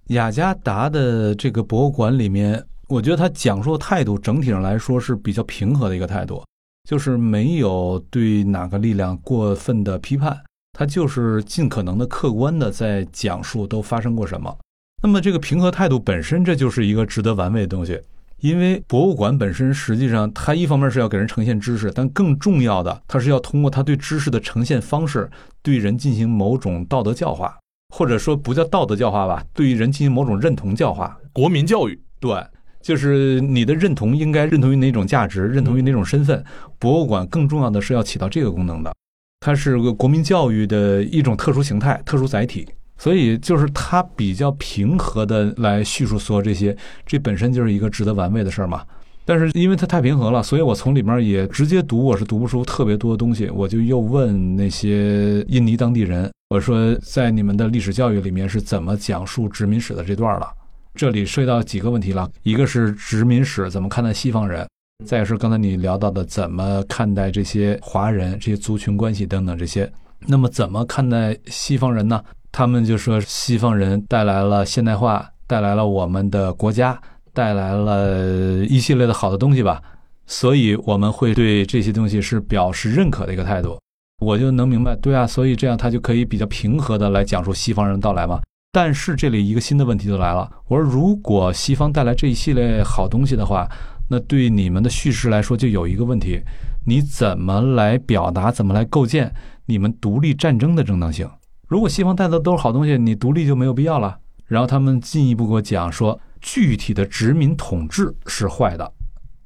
[0.08, 6.42] 雅加达的这个博物馆里面，我觉得他讲述的态度整体上来说是比较平和的一个态度，
[6.88, 14.56] 就是没有对哪个力量过分的批判，他就是尽可能的客观的在讲述都发生过什么。
[15.02, 18.00] 那么这个平和态度本身，这就是一个值得玩味的东西。
[18.40, 25.28] 因为博物馆本身实际上，它一方面是要给人呈现知识，但更重要的，它是要通过它对知识的呈现方式，
[25.60, 27.58] 对人进行某种道德教化，
[27.94, 32.00] 或者说不叫道德教化吧，对于人进行某种认同教化，国民教育。
[32.20, 32.32] 对，
[32.80, 36.44] 就是你的认同应该认同于哪种价值，认同于哪种身份。
[36.78, 38.94] 博物馆更重要的是要起到这个功能的，
[39.40, 42.66] 它是个国民教育的一种特殊形态、特殊载体。
[43.00, 48.82] 所以就是它比较平和的来叙述所有这些，这本身就是一个值得玩味的事儿嘛。
[49.24, 53.48] 但是因为它太平和了，所以我从里面也直接读，我是读不出特别多的东西。
[53.50, 60.48] 我就又问那些印尼当地人，我说在你们的历史教育里面是怎么讲述殖民史的这段了？
[60.98, 64.68] 这里涉及到几个问题了，一个是殖民史怎么看待西方人，
[65.06, 69.88] 再是刚才你聊到的怎么看待这些华人、这些族群关系等等这些。
[70.26, 72.20] 那么怎么看待西方人呢？
[72.50, 77.00] 他们就说西方人带来了现代化，带来了我们的国家，
[77.32, 79.80] 带来了一系列的好的东西吧，
[80.26, 83.78] 所以我们会对这些东西是表示认可的一个态度。
[84.20, 88.40] 我就能明白，对啊，所以这样他就可以比较平和的来讲述西方人到来嘛。
[88.70, 93.66] 但是这里一个新的问题就来了，我说如果西方带来这一系列好东西的话，
[94.10, 96.40] 那对你们的叙事来说就有一个问题，
[96.86, 99.32] 你怎么来表达，怎么来构建
[99.64, 101.28] 你们独立战争的正当性？
[101.66, 104.18] 如果西方带的都是好东西，你独立就没有必要了。
[104.46, 108.90] 然后他们进一步给我讲说，具体的殖民统治是坏的，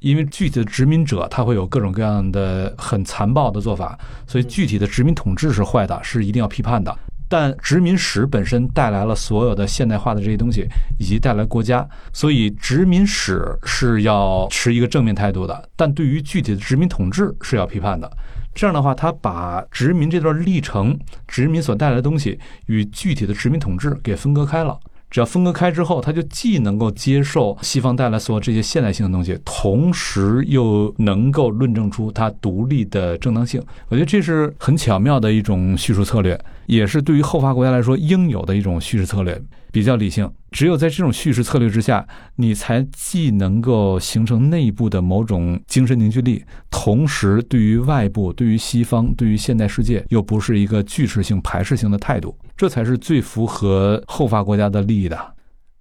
[0.00, 6.96] 因为具体的殖民者他会有各种各样的很残暴的做法，所以具体的殖民统治是坏的，是一定要批判的。
[7.33, 10.68] 但殖民史本身带来了所有的现代化的这些东西，
[10.99, 15.66] 以及带来国家，所以殖民史是要持一个正面态度的。
[15.75, 18.11] 但对于具体的殖民统治是要批判的。
[18.55, 20.95] 这样的话，他把殖民这段历程、
[21.27, 24.79] 殖民所带来的东西与具体的殖民统治给分割开了。
[25.12, 33.62] 只要分割开之后，他就既能够接受西方带来所有这些现代性的东西，同时又能够论证出它独立的正当性。
[33.90, 39.38] 我觉得这是很巧妙的一种叙述策略，也是对于后发国家来说应有的一种叙事策略。
[39.70, 55.35] 比较理性，只有在这种叙事策略之下，你才既能够形成内部的某种精神凝聚力，同时对于外部、对于西方、对于现代世界，又不是一个拒斥性、排斥性的态度，这才是最符合后发国家的利益的。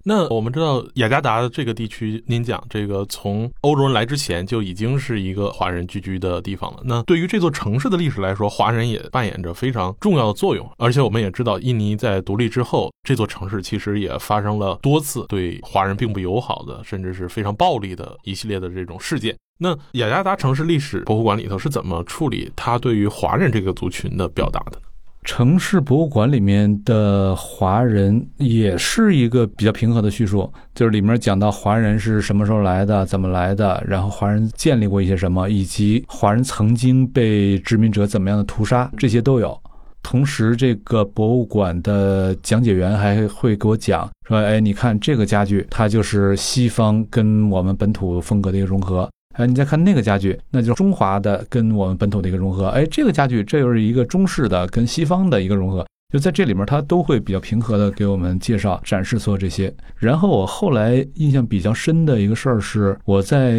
[0.04, 6.80] 那我们知道雅加达这个地区，您讲这个从欧洲人来之前就已经是一个华人聚居的地方了。
[6.84, 10.67] 那对于这座城市的历史来说，华人也扮演着非常重要的作用。
[10.80, 19.38] 而且我们也知道，印尼在独立之后，这座城市其实也发生了多次对华人并不友好的，甚至是非常暴力的一系列的这种事件。
[19.60, 24.88] 那雅加达城市历史博物馆里头是怎么处理它对于华人这个族群的表达的呢？
[25.23, 39.57] 城市博物馆里面的华人也是一个比较平和的叙述，就是里面讲到华人是什么时候来的，怎么来的，然后华人建立过一些什么，以及华人曾经被殖民者怎么样的屠杀，这些都有。
[40.03, 52.67] 同时，这个博物馆的讲解员还会给我讲说：“哎，你看这个家具，它就是西方跟我们本土风格的一个融合。”哎，你再看那个家具，那就是中华的跟我们本土的一个融合。
[52.67, 55.86] 哎，这个家具，这又是一个中式的跟西方的一个融合。
[56.12, 59.74] 就在这里面，它都会比较平和的给我们介绍、展示所有这些。
[59.96, 63.54] 然后我后来印象比较深的一个事儿是，我在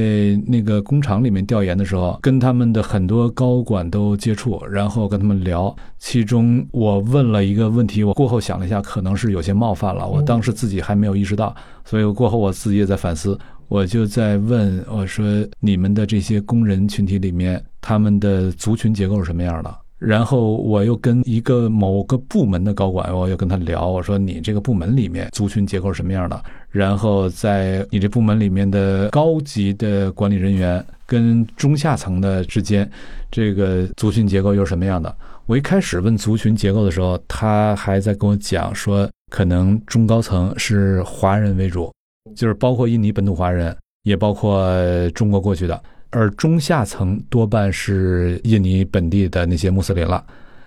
[0.47, 5.75] 那个工厂里面调研的时候，跟他们的很多高管都接触，然后跟他们聊。
[5.99, 10.07] 其中我问了一个问题，我过后想了一下，可能是有些冒犯了。
[10.07, 11.57] 我当时自己还没有意识到，
[11.87, 13.39] 所以过后我自己也在反思。
[13.73, 15.25] 我就在问我说
[15.59, 32.87] ：“你们的这些工人群体里面，他们的族群结构是什么样的？”然后我又跟一个某个部门的高管，我又跟他聊，我说：“你这个部门里面族群结构是什么样的？”然后在你这部门里面的高级的管理人员跟中下层的之间，
[33.31, 35.17] 这个族群结构又是什么样的？
[35.47, 41.91] 我一开始问族群结构的时候，他还在跟我讲说，可能中高层是华人为主。
[42.35, 44.67] 就是包括印尼本土华人，也包括
[45.11, 50.25] 中国过去的，而中下层多半是印尼本地的那些穆斯林了。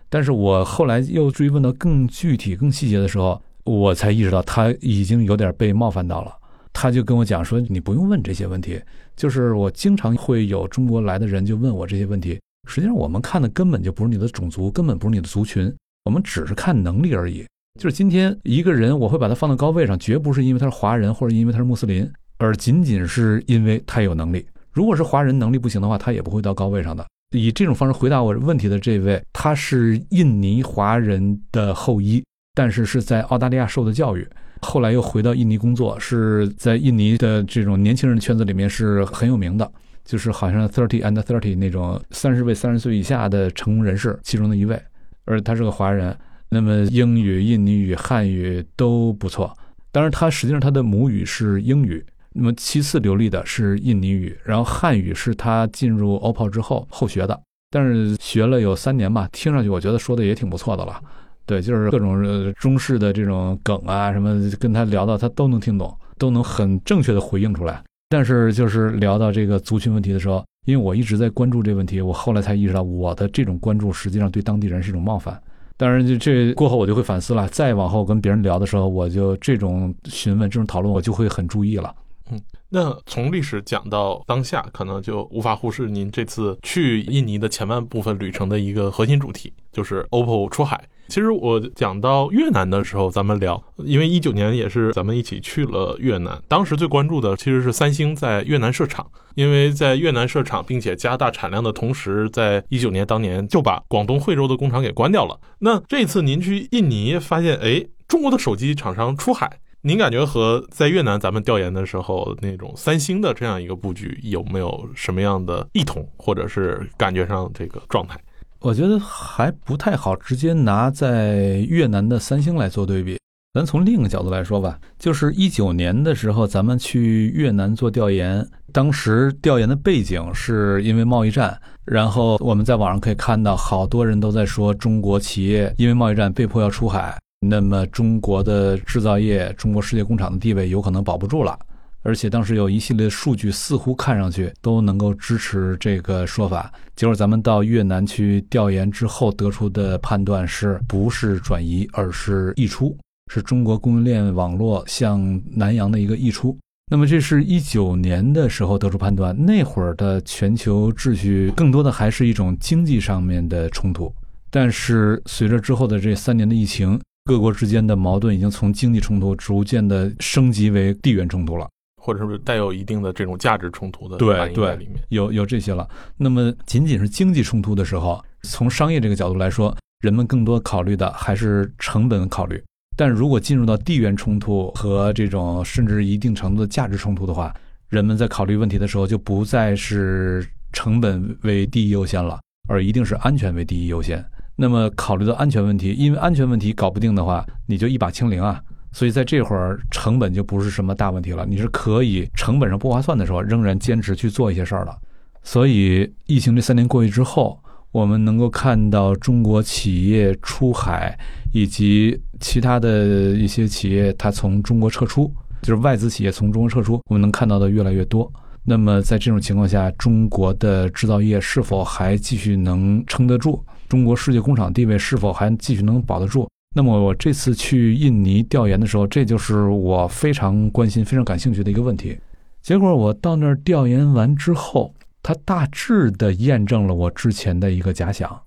[0.09, 6.31] 但是我后来又追问到更具体、更细节的时候，我才意识到他已经有点被冒犯到了。
[6.71, 8.79] 他就跟我讲说：“你不用问这些问题。”
[9.15, 12.39] 就是我经常会有中国来的人就问我这些问题。
[12.67, 17.45] 实际上，我们看的根本就不是你的种族，根本不是你的族群，我们只是看能力而已。
[17.79, 24.45] 就是今天一个人，我会把他放到高位上，绝不是因为他是华人或者因为他是穆斯林，而仅仅是因为他有能力。
[24.71, 27.05] 如果是华人能力不行的话，他也不会到高位上的。
[27.35, 32.23] 以这种方式回答我问题的这位，他是印尼华人的后裔，
[32.53, 34.25] 但是是在澳大利亚受的教育，
[34.61, 39.69] 后来又回到印尼工作，是在印尼的这种年轻人圈子里面是很有名的，
[40.05, 44.81] 就是好像 thirty and thirty 那种三十位三十岁以下的成功人士其中的一位，
[45.25, 46.17] 而他是个华人，
[46.55, 49.53] 那么英语、印尼语、汉语都不错，
[49.91, 52.01] 当然他实际上他的母语是英语。
[52.31, 57.37] 那么其次流利的是印尼语，然后汉语是他进入 OPPO 之后后学的，
[57.69, 60.97] 但是学了有三年吧，听上去我觉得说的也挺不错的了。
[61.45, 67.83] 对，就是各种中式的这种梗啊什么，跟他聊到他都能听懂，都能很正确的回应出来。
[68.09, 75.41] 但是就是聊到这个族群问题的时候，因为我一直在关注这问题，我后来才意识到我的这种关注实际上对当地人是一种冒犯。
[75.77, 81.93] 当然，就这过后我就会反思了，再往后跟别人聊的时候，我就这种询问、这种讨论，我就会很注意了。
[82.31, 82.39] 嗯，
[82.69, 90.83] 那从历史讲到当下，可能就无法忽视您这次去印尼的前半部分旅程的一个核心主题，就是 OPPO 出海。
[91.07, 99.05] 其实我讲到越南的时候，咱们聊，因为一九年也是咱们一起去了越南，当时最关注的其实是三星在越南设厂，
[99.35, 105.39] 因为在越南设厂并且加大产量的同时，在一九年当年就把广东惠州的工厂给关掉了。
[105.59, 109.59] 那这次您去印尼，发现哎，中国的手机厂商出海。
[109.87, 118.19] 您感觉和在越南咱们调研的时候那种三星的这样一个布局有没有什么样的异同，或者是感觉上这个状态？
[118.61, 123.19] 我觉得还不太好直接拿在越南的三星来做对比。
[123.53, 137.15] 咱从另一个角度来说吧，就是一九年的时候咱们去越南做调研，当时调研的背景是因为贸易战，然后我们在网上可以看到好多人都在说中国企业因为贸易战被迫要出海。
[137.47, 141.57] 那么中国的制造业、中国世界工厂的地位有可能保不住了，
[142.01, 146.71] 而且当时有一系列数据似乎看上去都能够支持这个说法。
[146.95, 152.97] 结果咱们到越南去调研之后得出的判断是不是转移，而是溢出，
[153.31, 156.57] 是中国供应链网络向南洋的一个溢出。
[156.91, 164.13] 那么这是一九年的时候得出判断，那会儿的全球秩序更多的还是一种经济上面的冲突，
[164.51, 166.99] 但是随着之后的这三年的疫情。
[167.25, 171.67] 各国之间的矛盾已经从经济冲突逐渐的升级为地缘冲突了，
[171.99, 175.89] 或者是带有一定的这种价值冲突的对对里面有有这些了。
[176.17, 182.63] 那么仅仅是经济冲突的时候，从商业这个角度来说，人们更多考虑的还是成本考虑。
[182.95, 187.51] 但如果进入到地缘冲突和这种甚至一定程度的价值冲突的话，
[187.89, 194.23] 人们在考虑问题的时候就不再是成本为第一优先了，而一定是安全为第一优先。
[194.55, 198.61] 那么考虑到安全问题，因为安全问题搞不定的话，你就一把清零啊。
[198.91, 201.45] 所以在这会儿，成本就不是什么大问题了。
[201.45, 204.97] 你是可以成本上不划算的时候，仍然坚持去做一些事儿了。
[205.43, 207.59] 所以疫情这三年过去之后，
[207.91, 211.17] 我们能够看到中国企业出海，
[211.53, 215.29] 以及其他的一些企业它从中国撤出，
[215.61, 218.31] 就是外资企业从中国撤出，我们能看到的越来越多。
[218.63, 223.61] 那么在这种情况下，中国的制造业是否还继续能撑得住？
[223.87, 226.47] 中国世界工厂地位是否还继续能保得住？
[226.75, 232.17] 那么我这次去印尼调研的时候，这就是我非常关心、非常感兴趣的一个问题。
[232.61, 238.37] 结果我到那儿调研完之后，它大致的验证了我之前的一个假想。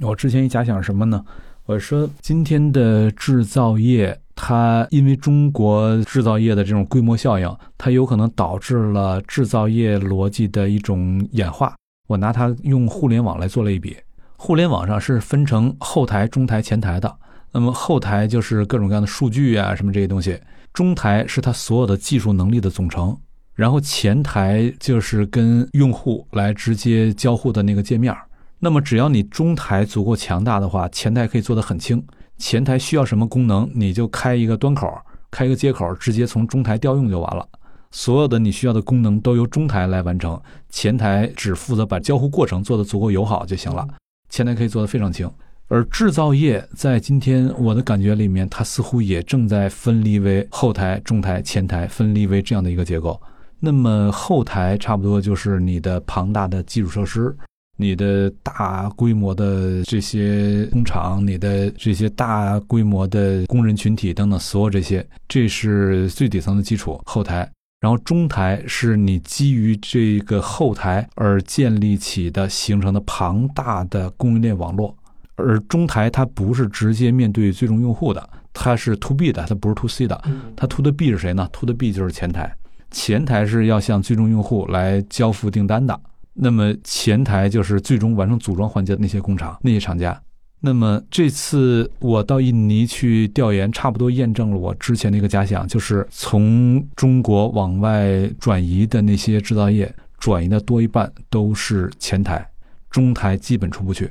[0.00, 1.24] 我之前一假想什么呢？
[1.64, 11.74] 我说今天的制造业，它因为中国制造业的这种规模效应，它有可能导致了制造业逻辑的一种演化。
[12.06, 13.96] 我拿它用互联网来做类比。
[14.40, 17.12] 互联网上是分成后台、中台、前台的。
[17.50, 20.34] 那么后台就是各种各样的数据啊，什么这些东西；
[20.72, 23.18] 中台是它所有的技术能力的总成，
[23.54, 28.16] 然后前台就是跟用户来直接交互的那个界面。
[28.60, 32.02] 那么只要你中台足够强大的话，前台可以做得很轻。
[32.36, 34.88] 前台需要什么功能，你就开一个端口，
[35.32, 37.44] 开一个接口，直接从中台调用就完了。
[37.90, 43.84] 所有的你需要的功能都由中台来完成，前台只负责把交互过程做得足够友好就行了。
[44.28, 45.30] 前台可以做得非常轻，
[45.68, 53.20] 而制造业在今天我的感觉里面，它似乎也正在分离为后台、中台、前台，分离为这样的一个结构。
[53.60, 57.36] 那么后台差不多就是你的庞大的基础设施，
[57.76, 67.50] 你的大规模的这些工厂，你的这些大规模的工人群体等等，所有这些，这是最底层的基础后台。
[67.80, 74.96] 然后中台是你基于这个后台而建立起的形成的庞大的供应链网络，
[75.36, 80.20] 而中台它不是直接面对最终用户的，它是 to B 的，它不是 to C 的。
[80.56, 82.52] 它 to 的 B 是谁呢？to 的 B 就是前台，
[82.90, 85.98] 前台是要向最终用户来交付订单的。
[86.34, 90.20] 那么前台就是最终完成组装环节的那些工厂、那些厂家。
[90.60, 102.44] 那么这次我到印尼去调研，差不多验证了我之前的一个假想，就是从中国往外转移的那些制造业，转移的多一半都是前台，
[102.90, 104.10] 中台基本出不去。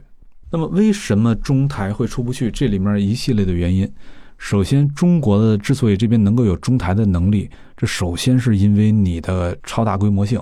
[0.50, 2.50] 那么为什么中台会出不去？
[2.50, 3.92] 这里面一系列的原因。
[4.38, 10.40] 首先，中国的之所以这边能够有中台的能力，这首先是因为你的超大规模性。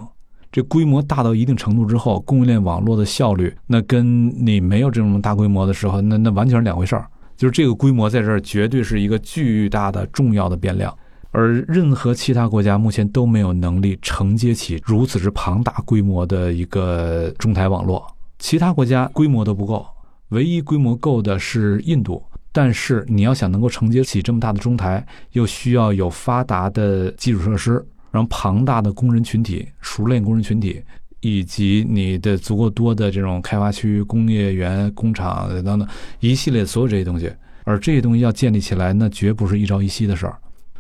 [0.56, 7.06] 这规模大到一定程度之后，供应链网络的效率，那跟你没有这种大规模的时候，那那完全是两回事儿。
[7.36, 10.98] 就是这个规模在这儿绝对是一个巨大的重要的变量，
[11.32, 18.08] 而任何其他国家目前都没有能力承接起如此之庞大规模的一个中台网络。
[18.40, 19.86] 其他国家规模都不够，
[20.30, 22.24] 唯一规模够的是印度。
[22.54, 27.86] 但是你要想能够承接起这么大的中台，又需要有发达的基础设施。
[28.16, 30.82] 然后庞大的工人群体、熟练工人群体，
[31.20, 35.86] 以及你的足够多的这种开发区、工业园、工厂等等
[36.22, 37.30] 一系列所有这些东西，
[37.66, 40.38] 而这些东西要建立起来，那绝不是一朝一夕的事儿。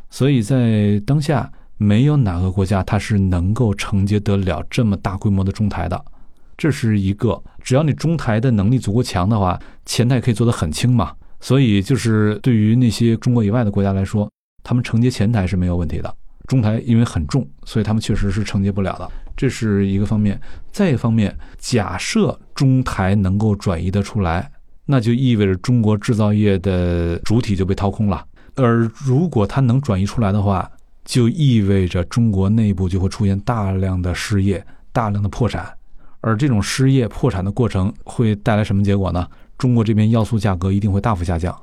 [0.10, 6.06] 所以在当下，没有哪个国家它是能够承接得了这么大规模的中台的。
[6.56, 11.12] 这是一个，只要你中台的能力足够强的话，前台可以做得很轻嘛。
[11.42, 14.32] 所以就是对于那些中国以外的国家来说，
[14.64, 16.16] 他们承接前台是没有问题的。
[16.48, 20.40] 中台因为很重，所以他们确实是承接不了的，这是一个方面。
[20.72, 24.52] 再一方面，假设中台能够转移得出来，
[24.86, 28.26] 那就意味着中国制造业的主体就被掏空了。
[28.56, 30.70] 而如果它能转移出来的话，
[31.04, 35.72] 就意味着中国内部就会出现大量的失业、大量的破产。
[36.22, 39.28] 而这种失业、破产的过程会带来什么结果呢？
[39.58, 41.56] 中国这边要素价格一定会大幅下降，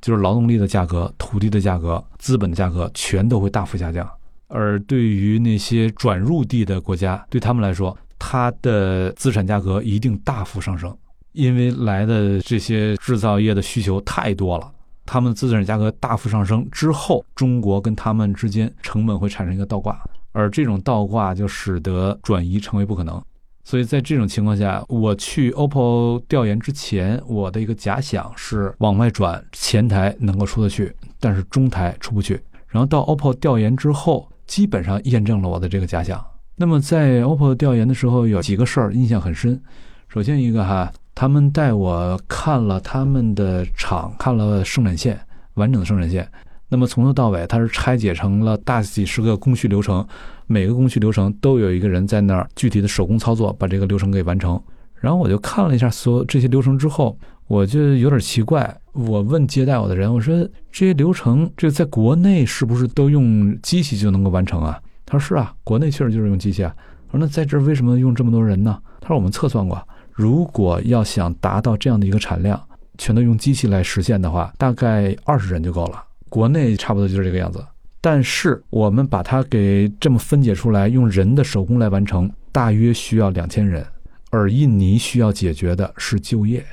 [0.00, 4.08] 就是劳动力的价格、土地的价格、资本的价格全都会大幅下降。
[4.56, 10.96] 而对于那些转入地的国家，对他们来说，它的资产价格一定大幅上升，
[11.32, 14.70] 因为来的这些制造业的需求太多了，
[15.04, 20.00] 他们的资产价格大幅上升之后，中国跟他们之间成本会产生一个倒挂，
[20.30, 23.20] 而这种倒挂就使得转移成为不可能。
[23.64, 32.40] 所以在这种情况下，我去 OPPO 调研之前，我的一个假想是往外转，前台能够出得去，但是中台出不去。
[32.68, 34.28] 然后到 OPPO 调研之后。
[34.46, 36.24] 基本上验证了我的这个假想。
[36.56, 39.60] 那么在 OPPO 调研的时候，有几个事儿印象很深。
[40.08, 45.18] 首先一个哈，他们带我看了他们的厂，看了生产线，
[45.54, 46.28] 完整的生产线。
[46.68, 50.06] 那么从头到尾，它是拆解成了大几十个工序流程，
[50.46, 54.60] 每个工序流程都有一个人在那儿具体的手工操作，把这个流程给完成。
[54.94, 57.18] 然后我就看了一下所有这些流程之后。
[57.46, 60.34] 我就有点奇怪，我问接待我的人，我说
[60.72, 64.80] 这些流程，这在国内是不是都用机器就能够完成啊？
[65.04, 66.74] 他说是啊，国内确实就是用机器啊。
[67.08, 68.80] 我说那在这儿为什么用这么多人呢？
[69.00, 69.80] 他说我们测算过，
[70.10, 72.60] 如果要想达到这样的一个产量，
[72.96, 76.02] 全都用机器来实现的话，大概二十人就够了。
[76.30, 77.62] 国内差不多就是这个样子，
[78.00, 83.86] 但是我们把它给这么分解出来，用人的手工来完成，大约需要两千人，
[84.30, 86.64] 而印尼需要解决的是就业。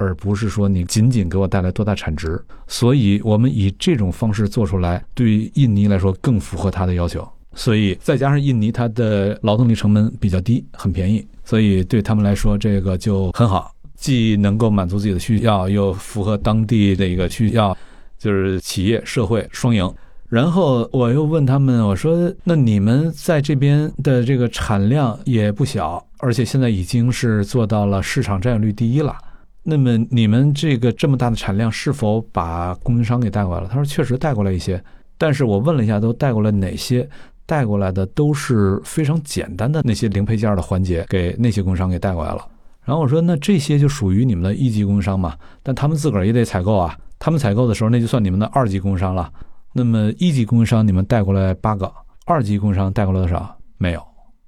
[0.00, 7.28] 而不是说你仅仅给我带来多大产值，所以我们以这种方式做出来，对于印尼来说更符合他的要求。
[7.54, 17.76] 所以再加上印尼它的劳动力成本比较低，很便宜，所以对他们来说这个就很好，既能够满足自己的需要，又符合当地的一个需要，
[18.18, 19.92] 就是企业社会双赢。
[20.28, 29.14] 然后我又问他们，我说：“那你们在这边的这个产量也不小，而且现在已经是做到了市场占有率第一了。”
[29.62, 33.68] 那么你们这个这么大的产量，是否把供应商给带过来了？
[33.68, 34.82] 他说确实带过来一些，
[35.18, 37.08] 但是我问了一下，都带过来哪些？
[37.44, 42.46] 带过来的都是非常简单的那些零配件的环节，给那些供应商给带过来了。
[42.84, 45.36] 然后我说，那这些就属于你们的一级供应商嘛？
[45.62, 46.96] 但他们自个儿也得采购啊。
[47.18, 49.30] 他们采购的时候，那就算你们的二级供应商了。
[49.72, 51.92] 那么一级供应商你们带过来八个，
[52.24, 53.54] 二级供应商带过来多少？
[53.78, 54.02] 没有，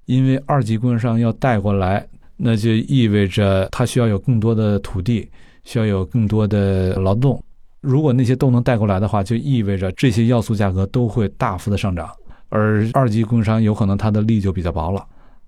[0.07, 2.07] 因为二级供应商要带过来。
[2.37, 5.29] 那就意味着它需要有更多的土地，
[5.65, 7.43] 需要有更多的劳动。
[7.81, 12.09] 如果那些都能带过来的话，就意味着这些要素价格都会大幅的上涨。
[12.49, 15.05] 而二级供应商有可能它的利就比较薄了，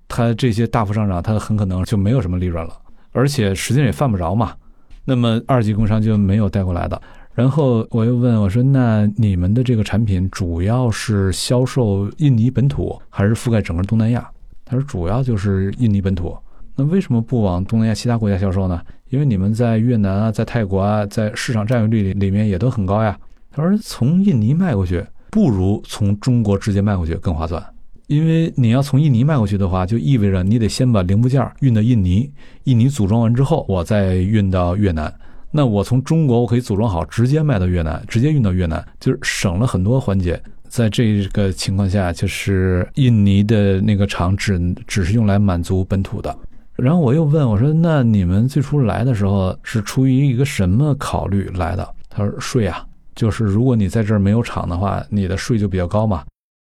[0.08, 2.74] 它这些大幅上涨，它很可能就没有什么利润了，
[3.12, 4.54] 而且实际上也犯不着嘛。
[5.04, 7.00] 那么二级供应商就没有带过来的。
[7.34, 14.30] 然后我又问我说：“那你们的这个产品主要是销售印尼本土，还是覆盖整个东南亚？”
[14.64, 16.34] 他说：“主要就是印尼本土。”
[16.76, 18.80] 那为什么不往东南亚其他国家销售呢？
[19.10, 23.16] 因为你们在越南啊，在泰国啊，在市场占有率里里面也都很高呀。
[23.52, 27.64] 他说从印尼卖过去不如从中国直接卖过去更划算，
[28.08, 32.28] 因为你要从印尼卖过去的话，就意味着你得先把零部件运到印尼，
[32.64, 35.12] 印尼组装完之后，我再运到越南。
[35.52, 40.42] 那我从中国我可以组装好，直接卖到越南，直接运到越南，就是省了很多环节。
[40.66, 44.58] 在这个情况下，就是印尼的那个厂只
[44.88, 46.36] 只是用来满足本土的。
[46.76, 56.24] 然后我又问我说：“那你们最初来的时候是出于一个什么考虑来的？”他说：“税啊，就是如果你在这儿没有厂的话，你的税就比较高嘛。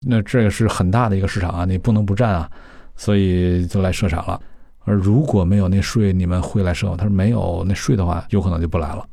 [0.06, 2.50] 那这个是很大的一个市场啊，你不能不占啊，
[2.98, 4.40] 所以就来设厂了。
[4.86, 9.06] 而如果没有那税，你们会来设吗？”他说：“没有那税的话，有可能就不来了。”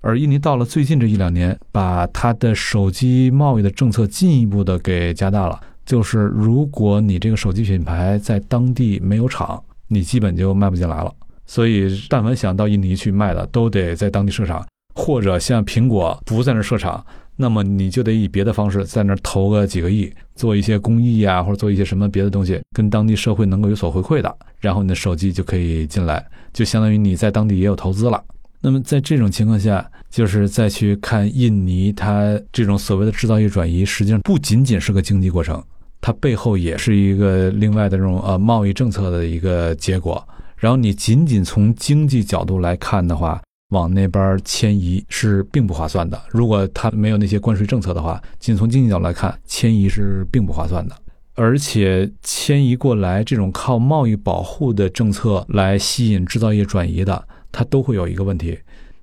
[0.00, 11.12] 而印尼到了最近这一两年，把它的手机贸易的政策进一步的给加大了，就是如果你这个手机品牌在当地没有厂，你基本就卖不进来了。
[11.46, 14.64] 所以，但凡想到印尼去卖的，都得在当地设厂，
[14.94, 28.22] 或者像苹果不在那设厂，那么你就得以别的方式在那投个几个亿，做一些公益啊，或者做一些什么别的东西，跟当地社会能够有所回馈的，然后你的手机就可以进来，就相当于你在当地也有投资了。
[28.60, 35.60] 那么在这种情况下，就是再去看印尼，它这种所谓的制造业转移，实际上不仅仅是个经济过程，
[36.00, 40.26] 它背后也是一个另外的这种呃贸易政策的一个结果。
[40.56, 46.20] 然后你仅仅从经济角度来看的话，往那边迁移是并不划算的。
[46.30, 50.96] 如果它没有那些关税政策的话，仅从经济角度来看，迁移是并不划算的。
[51.34, 57.24] 而且迁移过来这种靠贸易保护的政策来吸引制造业转移的。
[57.52, 58.56] 它都会有一个问题，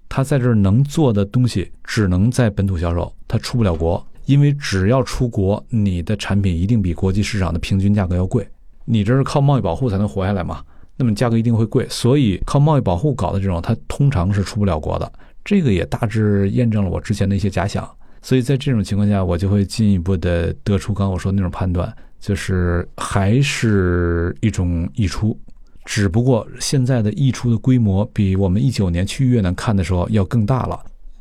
[0.07, 8.45] 它在这儿能做的东西只能在本土销售，它出不了国，因为只要出国，你的产品一定比国际市场的平均价格要贵。
[8.83, 10.61] 你这是靠贸易保护才能活下来嘛？
[10.97, 15.11] 那么价格一定会贵，所以靠贸易保护搞的这种，它通常是出不了国的。
[15.45, 17.89] 这个也大致验证了我之前的一些假想。
[18.21, 25.39] 所以在这种情况下，我就会进一步的得出刚我说的那种判断，就是还是一种溢出。
[25.85, 30.77] 只不过现在的溢出的规模比我们一九年去越南看的时候要更大了。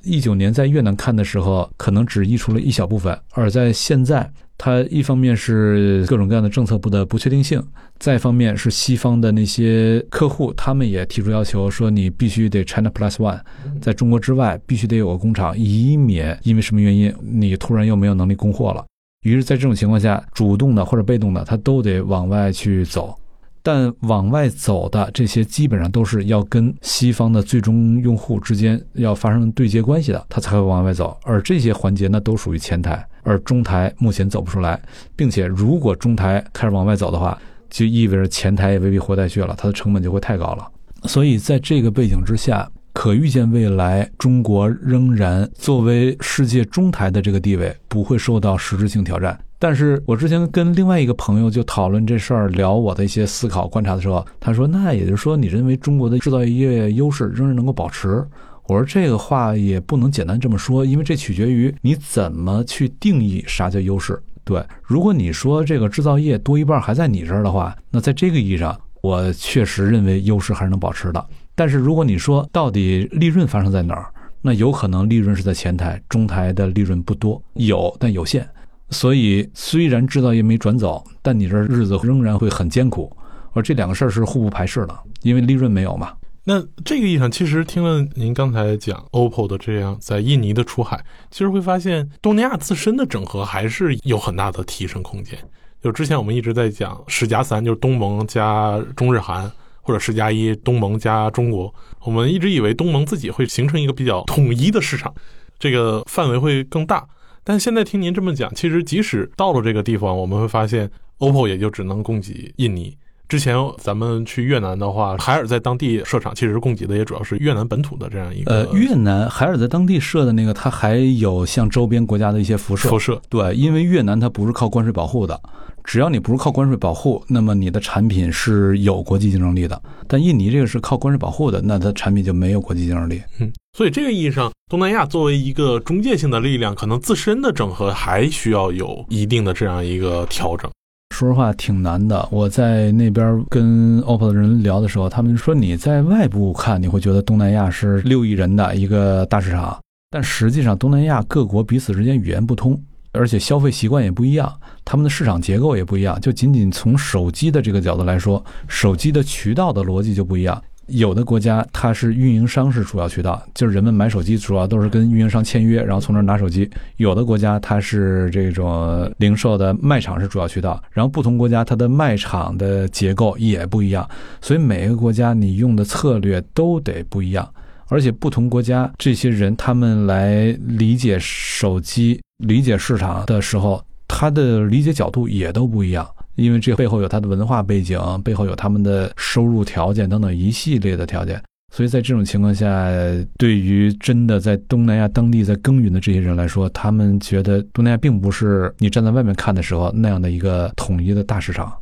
[0.06, 7.60] 一九年在越南看的时候，可能只溢出了一小部分；而在现在，它一方面是各种各样的政策部的不确定性，
[7.98, 13.40] 再一方面是西方的那些客户，他们也提出要求说，你必须得 China Plus One，
[13.82, 18.84] 在中国之外必须得有个工厂，以免因为什么原因你突然又没有能力供货了。
[19.24, 23.18] 于是，在这种情况下，主动的或者被动的，他都得往外去走。
[23.66, 31.18] 但往外走的这些基本上都是要跟西方的最终用户之间要发生对接关系的，他才会往外走。
[31.24, 34.80] 而这些环节呢，都属于前台，而中台目前走不出来，
[35.16, 37.36] 并且如果中台开始往外走的话，
[37.68, 40.64] 就意味着前台也未必活下去了，它的成本就会太高了。
[41.02, 49.36] 所以在这个背景之下，可预见未来中国仍然作为世界中台的这个地位不会受到实质性挑战。
[49.58, 58.22] 但是我之前跟另外一个朋友就讨论这事儿，聊我的一些思考观察的时候，他说：“那也就是说，你认为中国的制造业优势仍然能够保持？”
[58.68, 64.20] 我说：“这个话也不能简单这么说，因为这取决于你怎么去定义啥叫优势。
[64.44, 71.26] 对，如果你说这个制造业多一半还在你这儿的话，那在这个意义上，我确实认为优势还是能保持的。
[71.54, 78.46] 但是如果你说到底利润发生在哪儿，那有可能利润是在前台，中台的利润不多，有但有限。”
[78.90, 83.14] 所以，虽然制造业没转走，但你这日子仍然会很艰苦。
[83.52, 86.12] 而这两个事儿是互不排斥的，因为利润没有嘛。
[86.44, 95.36] 那这个意义上，其实听了您刚才讲 OPPO 的这样在印尼的出海，其实会发现东南亚自身的整合还是有很大的提升空间。
[95.82, 101.74] 就之前我们一直在讲十加三，就是东盟加中日韩，或者十加一，东盟加中国。
[102.02, 105.12] 我们一直以为东盟自己会形成一个比较统一的市场，
[105.58, 107.04] 这个范围会更大。
[107.48, 110.90] 但现在听您这么讲，其实即使到了这个地方，我们会发现
[111.20, 112.98] ，OPPO 也就只能供给印尼。
[113.28, 118.52] 之前咱们去越南的话，海尔在当地设厂，其实供给的也主要是越南本土的这样一个。
[118.52, 122.88] 呃，越南海尔在当地设的那个，它还有向周边国家的一些辐射。
[122.88, 125.40] 辐射对，因为越南它不是靠关税保护的。
[125.86, 129.80] 只要你不是靠关税保护，那么你的产品是有国际竞争力的。
[130.08, 133.22] 但印尼这个是靠关税保护的，那它产品就没有国际竞争力。
[133.38, 140.68] 嗯，所以这个意义上，东南亚作为一个中介性的力量，可能自身的整合还需要有一定的这样一个调整。
[141.14, 142.28] 说实话，挺难的。
[142.32, 149.78] 我在那边跟 OPPO 的人聊的时候，他们说你在外部看，你会觉得东南亚是六亿人的一个大市场，
[150.10, 152.76] 但实际上东南亚各国彼此之间语言不通。
[153.16, 154.52] 而且消费习惯也不一样，
[154.84, 156.20] 他们的市场结构也不一样。
[156.20, 160.62] 就仅仅从手机的这个角度来说，手机的渠道的逻辑就不一样。
[160.86, 166.70] 有的国家它是运营商是主要渠道，就是人们买手机主要都是跟运营商签约，然后从那儿拿手机。
[166.96, 174.08] 有的国家它是这种零售的卖场是主要渠道，然后不同国家它的卖场的结构也不一样，
[174.40, 177.48] 所以每个国家你用的策略都得不一样。
[177.88, 186.06] 而且不同国家这些人他们来理解手机、理解市场的时候，他的理解角度也都不一样。
[186.34, 191.42] 因为这背后有他的文化背景，背后有他们的收入条件等等一系列的条件，
[191.74, 192.90] 所以在这种情况下，
[193.38, 201.72] 对于真的在东南亚当地在耕耘的这些人来说，他们觉得东南亚并不是你站在外面看的时候那样的一个统一的大市场。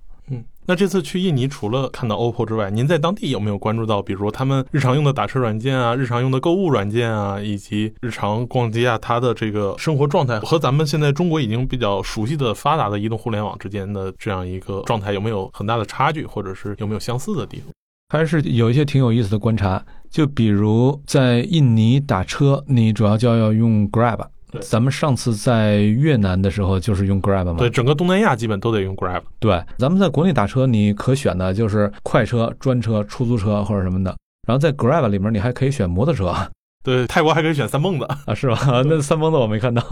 [0.67, 17.67] 那这次去印尼，除了看到 OPPO 之外，您在当地有没有关注到，比如说他们日常用的打车软件啊，日常用的购物软件啊，以及日常逛街啊，它的这个生活状态和咱们现在中国已经比较熟悉的发达的移动互联网之间的这样一个状态有没有很大的差距，或者是有没有相似的地方？
[18.09, 24.21] 还是有一些挺有意思的观察，就比如在印尼打车，你主要就要用 Grab。
[24.61, 27.55] 咱们上次在越南的时候就是用 Grab 嘛？
[27.59, 29.23] 对，整个东南亚基本都得用 Grab。
[29.39, 34.15] 对，咱们在国内打车，你可选的就是快车、专车、出租车或者什么的。
[34.47, 36.35] 然后在 Grab 里面，你还可以选摩托车。
[36.83, 38.83] 对，泰国还可以选三蹦子 啊，是吧？
[38.85, 39.83] 那三蹦子我没看到，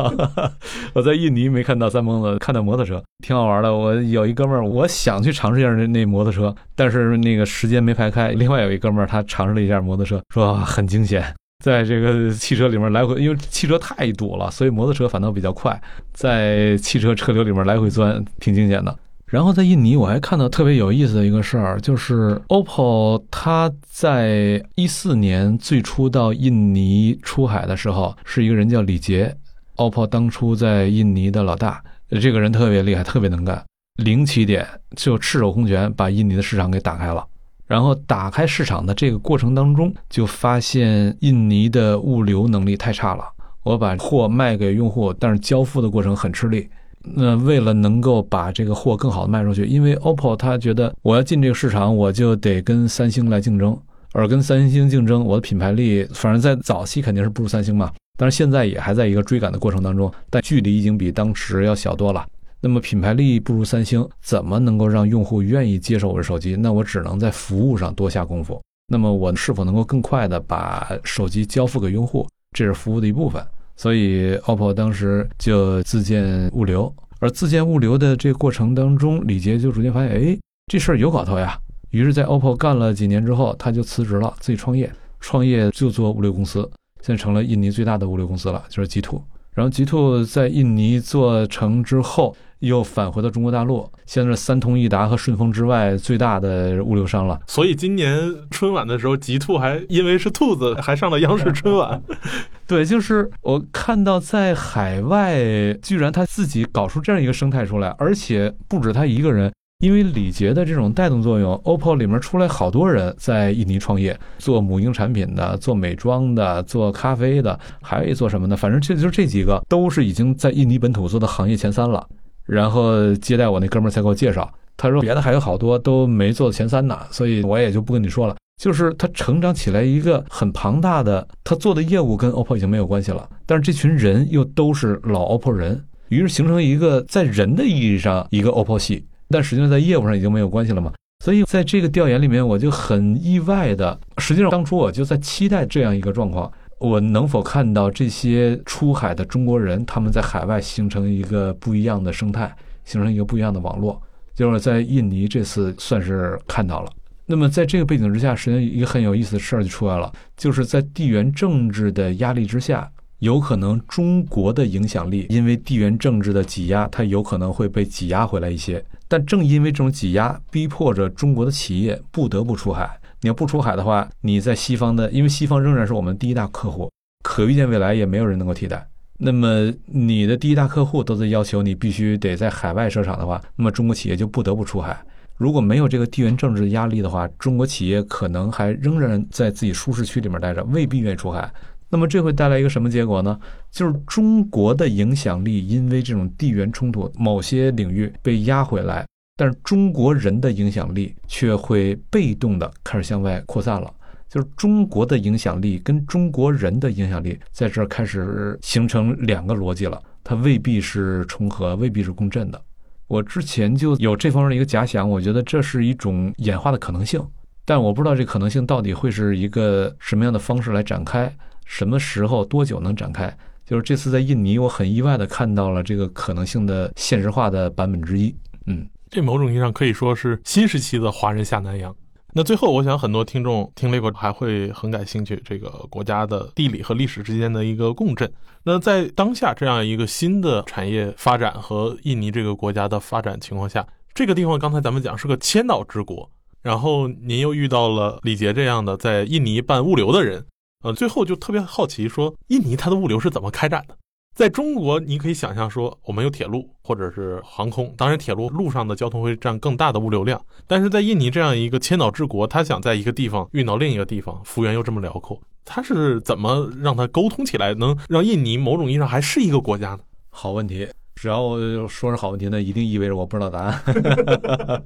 [0.92, 3.74] 我在印尼没看到三蹦子，看到摩托车，挺好玩的。
[3.74, 8.32] 我有一哥们儿，我想去尝试一下那那摩托车，但是那个时间没排开。
[8.32, 11.34] 另外有一哥们儿，他尝试了一下摩托车，说很惊险。
[11.62, 15.80] 在这个汽车里面来回，因为汽车太堵了，所以摩托车反倒比较快。
[16.12, 18.98] 在汽车车流里面来回钻，挺惊险的。
[19.26, 29.34] 然后在印尼，我还看到特别有意思的一个事儿，就是 OPPO 它在一四年最初到印尼出海的时候，是一个人叫李杰。
[29.76, 31.80] OPPO 当初在印尼的老大，
[32.20, 33.64] 这个人特别厉害，特别能干，
[34.02, 37.24] 零起点就赤手空拳把印尼的市场给打开了。
[37.72, 43.24] 然后打开市场的这个过程当中，就发现印尼的物流能力太差了。
[43.62, 46.68] 我把货卖给用户，但是交付的过程很吃力。
[47.00, 53.74] 那为了能够把这个货更好的卖出去，因为 OPPO 他觉得我要进这个市场，我就得跟三星来竞争，
[54.12, 57.90] 而跟三星竞争，我的品牌力反正在早期肯定是不如三星嘛。
[58.18, 62.22] 但是现在也还在一个追赶的过程当中，但距离已经比当时要小多了。
[62.64, 66.54] 那么品牌力不如三星，怎么能够让用户愿意接受我的手机？
[66.54, 68.62] 那我只能在服务上多下功夫。
[68.86, 72.24] 那么我是否能够更快的把手机交付给用户？
[72.56, 73.44] 这是服务的一部分。
[73.74, 80.38] 所以 OPPO 当时就自建物流，而自建物流的这个过程当中，李杰就逐渐发现，哎，
[80.68, 81.58] 这事儿有搞头呀。
[81.90, 84.88] 于是，在 OPPO 干了几年之后，他就辞职了，自己创业，
[85.18, 86.60] 创业就做物流公司，
[87.00, 89.20] 现在成了印尼最大的物流公司了，就是 G Two。
[89.52, 92.36] 然后 G Two 在印尼做成之后。
[92.62, 97.38] 又返回到中国大陆，现在是三通一达和顺丰之外最大的物流商了。
[97.46, 98.18] 所以今年
[98.50, 102.00] 春晚的时候，极兔还因为是兔子，还上了央视春晚。
[102.66, 105.42] 对，就是我看到在海外，
[105.82, 109.52] 居然他自己搞出这样一个生态出来，而且不止他一个人。
[109.82, 122.06] 因为李杰的这种带动作用，OPPO 里面出来好多人在印尼创业，做母婴产品的，做美妆的，做咖啡的，还有一做什么的，反正就就这几个都是已经在印尼本土做的行业前三了。
[122.45, 128.36] 然后接待我那哥们儿才给我介绍，他说别的还有好多都没做到前三呢，所以我也就不跟你说了。
[128.61, 140.93] 就是他成长起来一个很庞大的，他做的业务跟 OPPO 已经没有关系了，但是这群人又都是老 OPPO 人，于是形成一个在人的意义上一个 OPPO 系，但实际上在业务上已经没有关系了嘛。
[141.24, 146.51] 所以在这个调研里面，我就很意外的，实际上当初我就在期待这样一个状况。
[146.82, 152.52] 我能否看到这些出海的中国人，他们在海外形成一个不一样的生态，
[152.84, 154.02] 形成一个不一样的网络？
[154.34, 156.90] 就是在印尼这次算是看到了。
[157.24, 168.84] 那么在这个背景之下，实际上一个很有意思的事儿就出来了，就是在地缘政治的压力之下，有可能中国的影响力因为地缘政治的挤压，它有可能会被挤压回来一些。
[169.06, 172.98] 但正因为这种挤压，逼迫着中国的企业不得不出海。
[173.22, 176.90] 你要不出海的话，你在西方的，因为西方仍然是我们第一大客户，
[177.22, 178.84] 可预见未来也没有人能够替代。
[179.18, 185.00] 那么你的第一大客户都在要求你必须得在海外设厂的话，那么中国企业就不得不出海。
[185.36, 191.48] 如果没有这个地缘政治压力的话，中国企业可能还仍然在自己舒适区里面待着，未必愿意出海。
[191.88, 193.38] 那么这会带来一个什么结果呢？
[193.70, 199.06] 就是中国的影响力因为这种地缘冲突，某些领域被压回来。
[199.43, 203.93] 但是中国人的影响力却会被动的开始向外扩散了，
[204.28, 212.62] 就是中国的影响力跟中国人的影响力在这儿开始形成两个逻辑了，它未必是重合，未必是共振的。
[213.09, 217.20] 我之前就有这方面的一个假想，我觉得这是一种演化的可能性，
[217.64, 223.36] 但我不知道这可能性到底会是一个什么样的方式来展开，什么时候多久能展开？
[223.66, 228.32] 就是这次在印尼，我很意外的看到了这个可能性的现实化的版本之一。
[228.66, 231.94] 嗯，这某种意义上可以说是新时期的华人下南洋。
[232.32, 238.32] 那最后，我想很多听众听这个还会很感兴趣，这个国家的地理和历史之间的一个共振。
[238.62, 246.30] 那在当下这样一个新的产业发展和印尼这个国家的发展情况下，这个地方刚才咱们讲是个千岛之国，
[246.62, 250.42] 然后您又遇到了李杰这样的在印尼办物流的人，
[250.84, 253.94] 呃，最后就特别好奇，说印尼它的物流是怎么开展的？
[254.34, 260.42] 在中国，你可以想象说，我们有铁路或者是航空，当然铁路路上的交通会占更大的物流量。
[260.66, 270.00] 但是在印尼这样一个千岛之国，他想在一个地方运到另一个地方，幅员又这么辽阔，他是怎么让他沟通起来，能让印尼某种意义上还是一个国家呢？
[270.30, 274.82] 好问题，只要说是好问题，那一定意味着我不知道答案。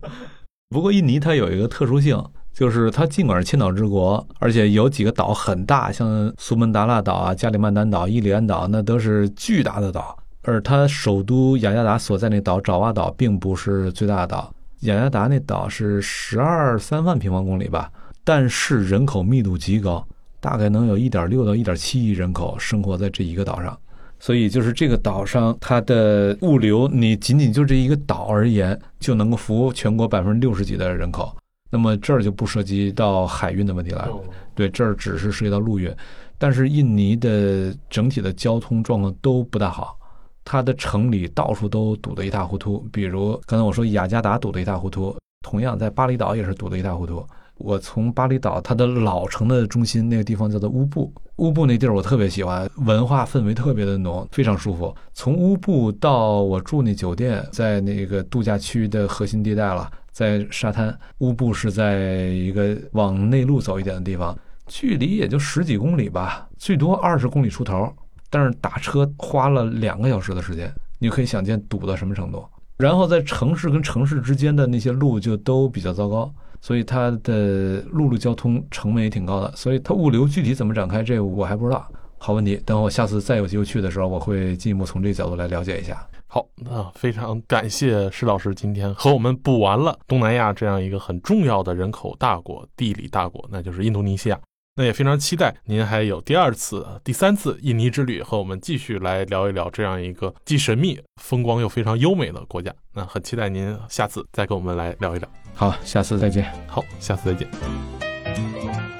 [0.69, 2.21] 不过印尼它有一个特殊性。
[2.57, 10.17] 就是它尽管是千岛之国，而且有几个岛很大，像苏门答腊岛啊、加里曼丹岛、伊里安岛，那都是巨大的岛。
[10.41, 17.93] 而它首都雅加达所在那岛爪哇岛并不是最大的岛，雅加达那岛是十二三万平方公里吧，
[18.25, 20.03] 但是人口密度极高，
[20.41, 23.79] 大概能有一点六到一点七亿人口生活在这一个岛上。
[24.19, 31.37] 所以就是这个岛上它的物流，你仅仅就这一个岛而言，就能够服务全国百分之六十几的人口。
[31.69, 34.09] 那么这儿就不涉及到海运的问题了，
[34.55, 35.93] 对，这儿只是涉及到陆运。
[36.39, 39.99] 但是印尼的整体的交通状况都不大好，
[40.45, 42.87] 它的城里到处都堵得一塌糊涂。
[42.93, 47.27] 比如刚才我说雅加达堵得一塌糊涂，同样在巴厘岛也是堵得一塌糊涂。
[47.59, 54.95] 我从巴厘岛它的老城的中心那个地方叫做乌布，乌布那地儿我特别喜欢，文化氛围特别的浓，非常舒服。
[55.15, 59.91] 从乌布到我住那酒店，在那个度假区的核心地带了。
[60.17, 61.99] 在沙滩，乌布是在
[62.29, 64.35] 一个往内陆走一点的地方，
[64.67, 67.93] 距离也就十几公里吧，最多二十公里出头。
[68.31, 72.43] 但是打车花了两个小时的时间，你可以想见堵到什么程度。
[72.79, 79.55] 然后在城市跟城市之间的那些路就都比较糟糕，所以它的陆路交通成本也挺高的。
[79.55, 81.87] 所以它物流具体怎么展开，这我还不知道。
[82.17, 85.95] 好问题，等我下次再有机会去的时候，我会进一步从这个角度来了解一下。
[86.37, 94.39] 好，那非常感谢施老师今天和我们补完了东南亚这样一个很重要的人口大国、地理大国，那就是印度尼西亚。
[94.75, 102.71] 那也非常期待您还有第二次、第三次印尼之旅，和我们继续来聊一聊这样一个既神秘、风光又非常优美的国家。
[102.93, 105.27] 那很期待您下次再跟我们来聊一聊。
[105.55, 106.53] 好，下次再见。
[106.67, 108.96] 好，下次再见。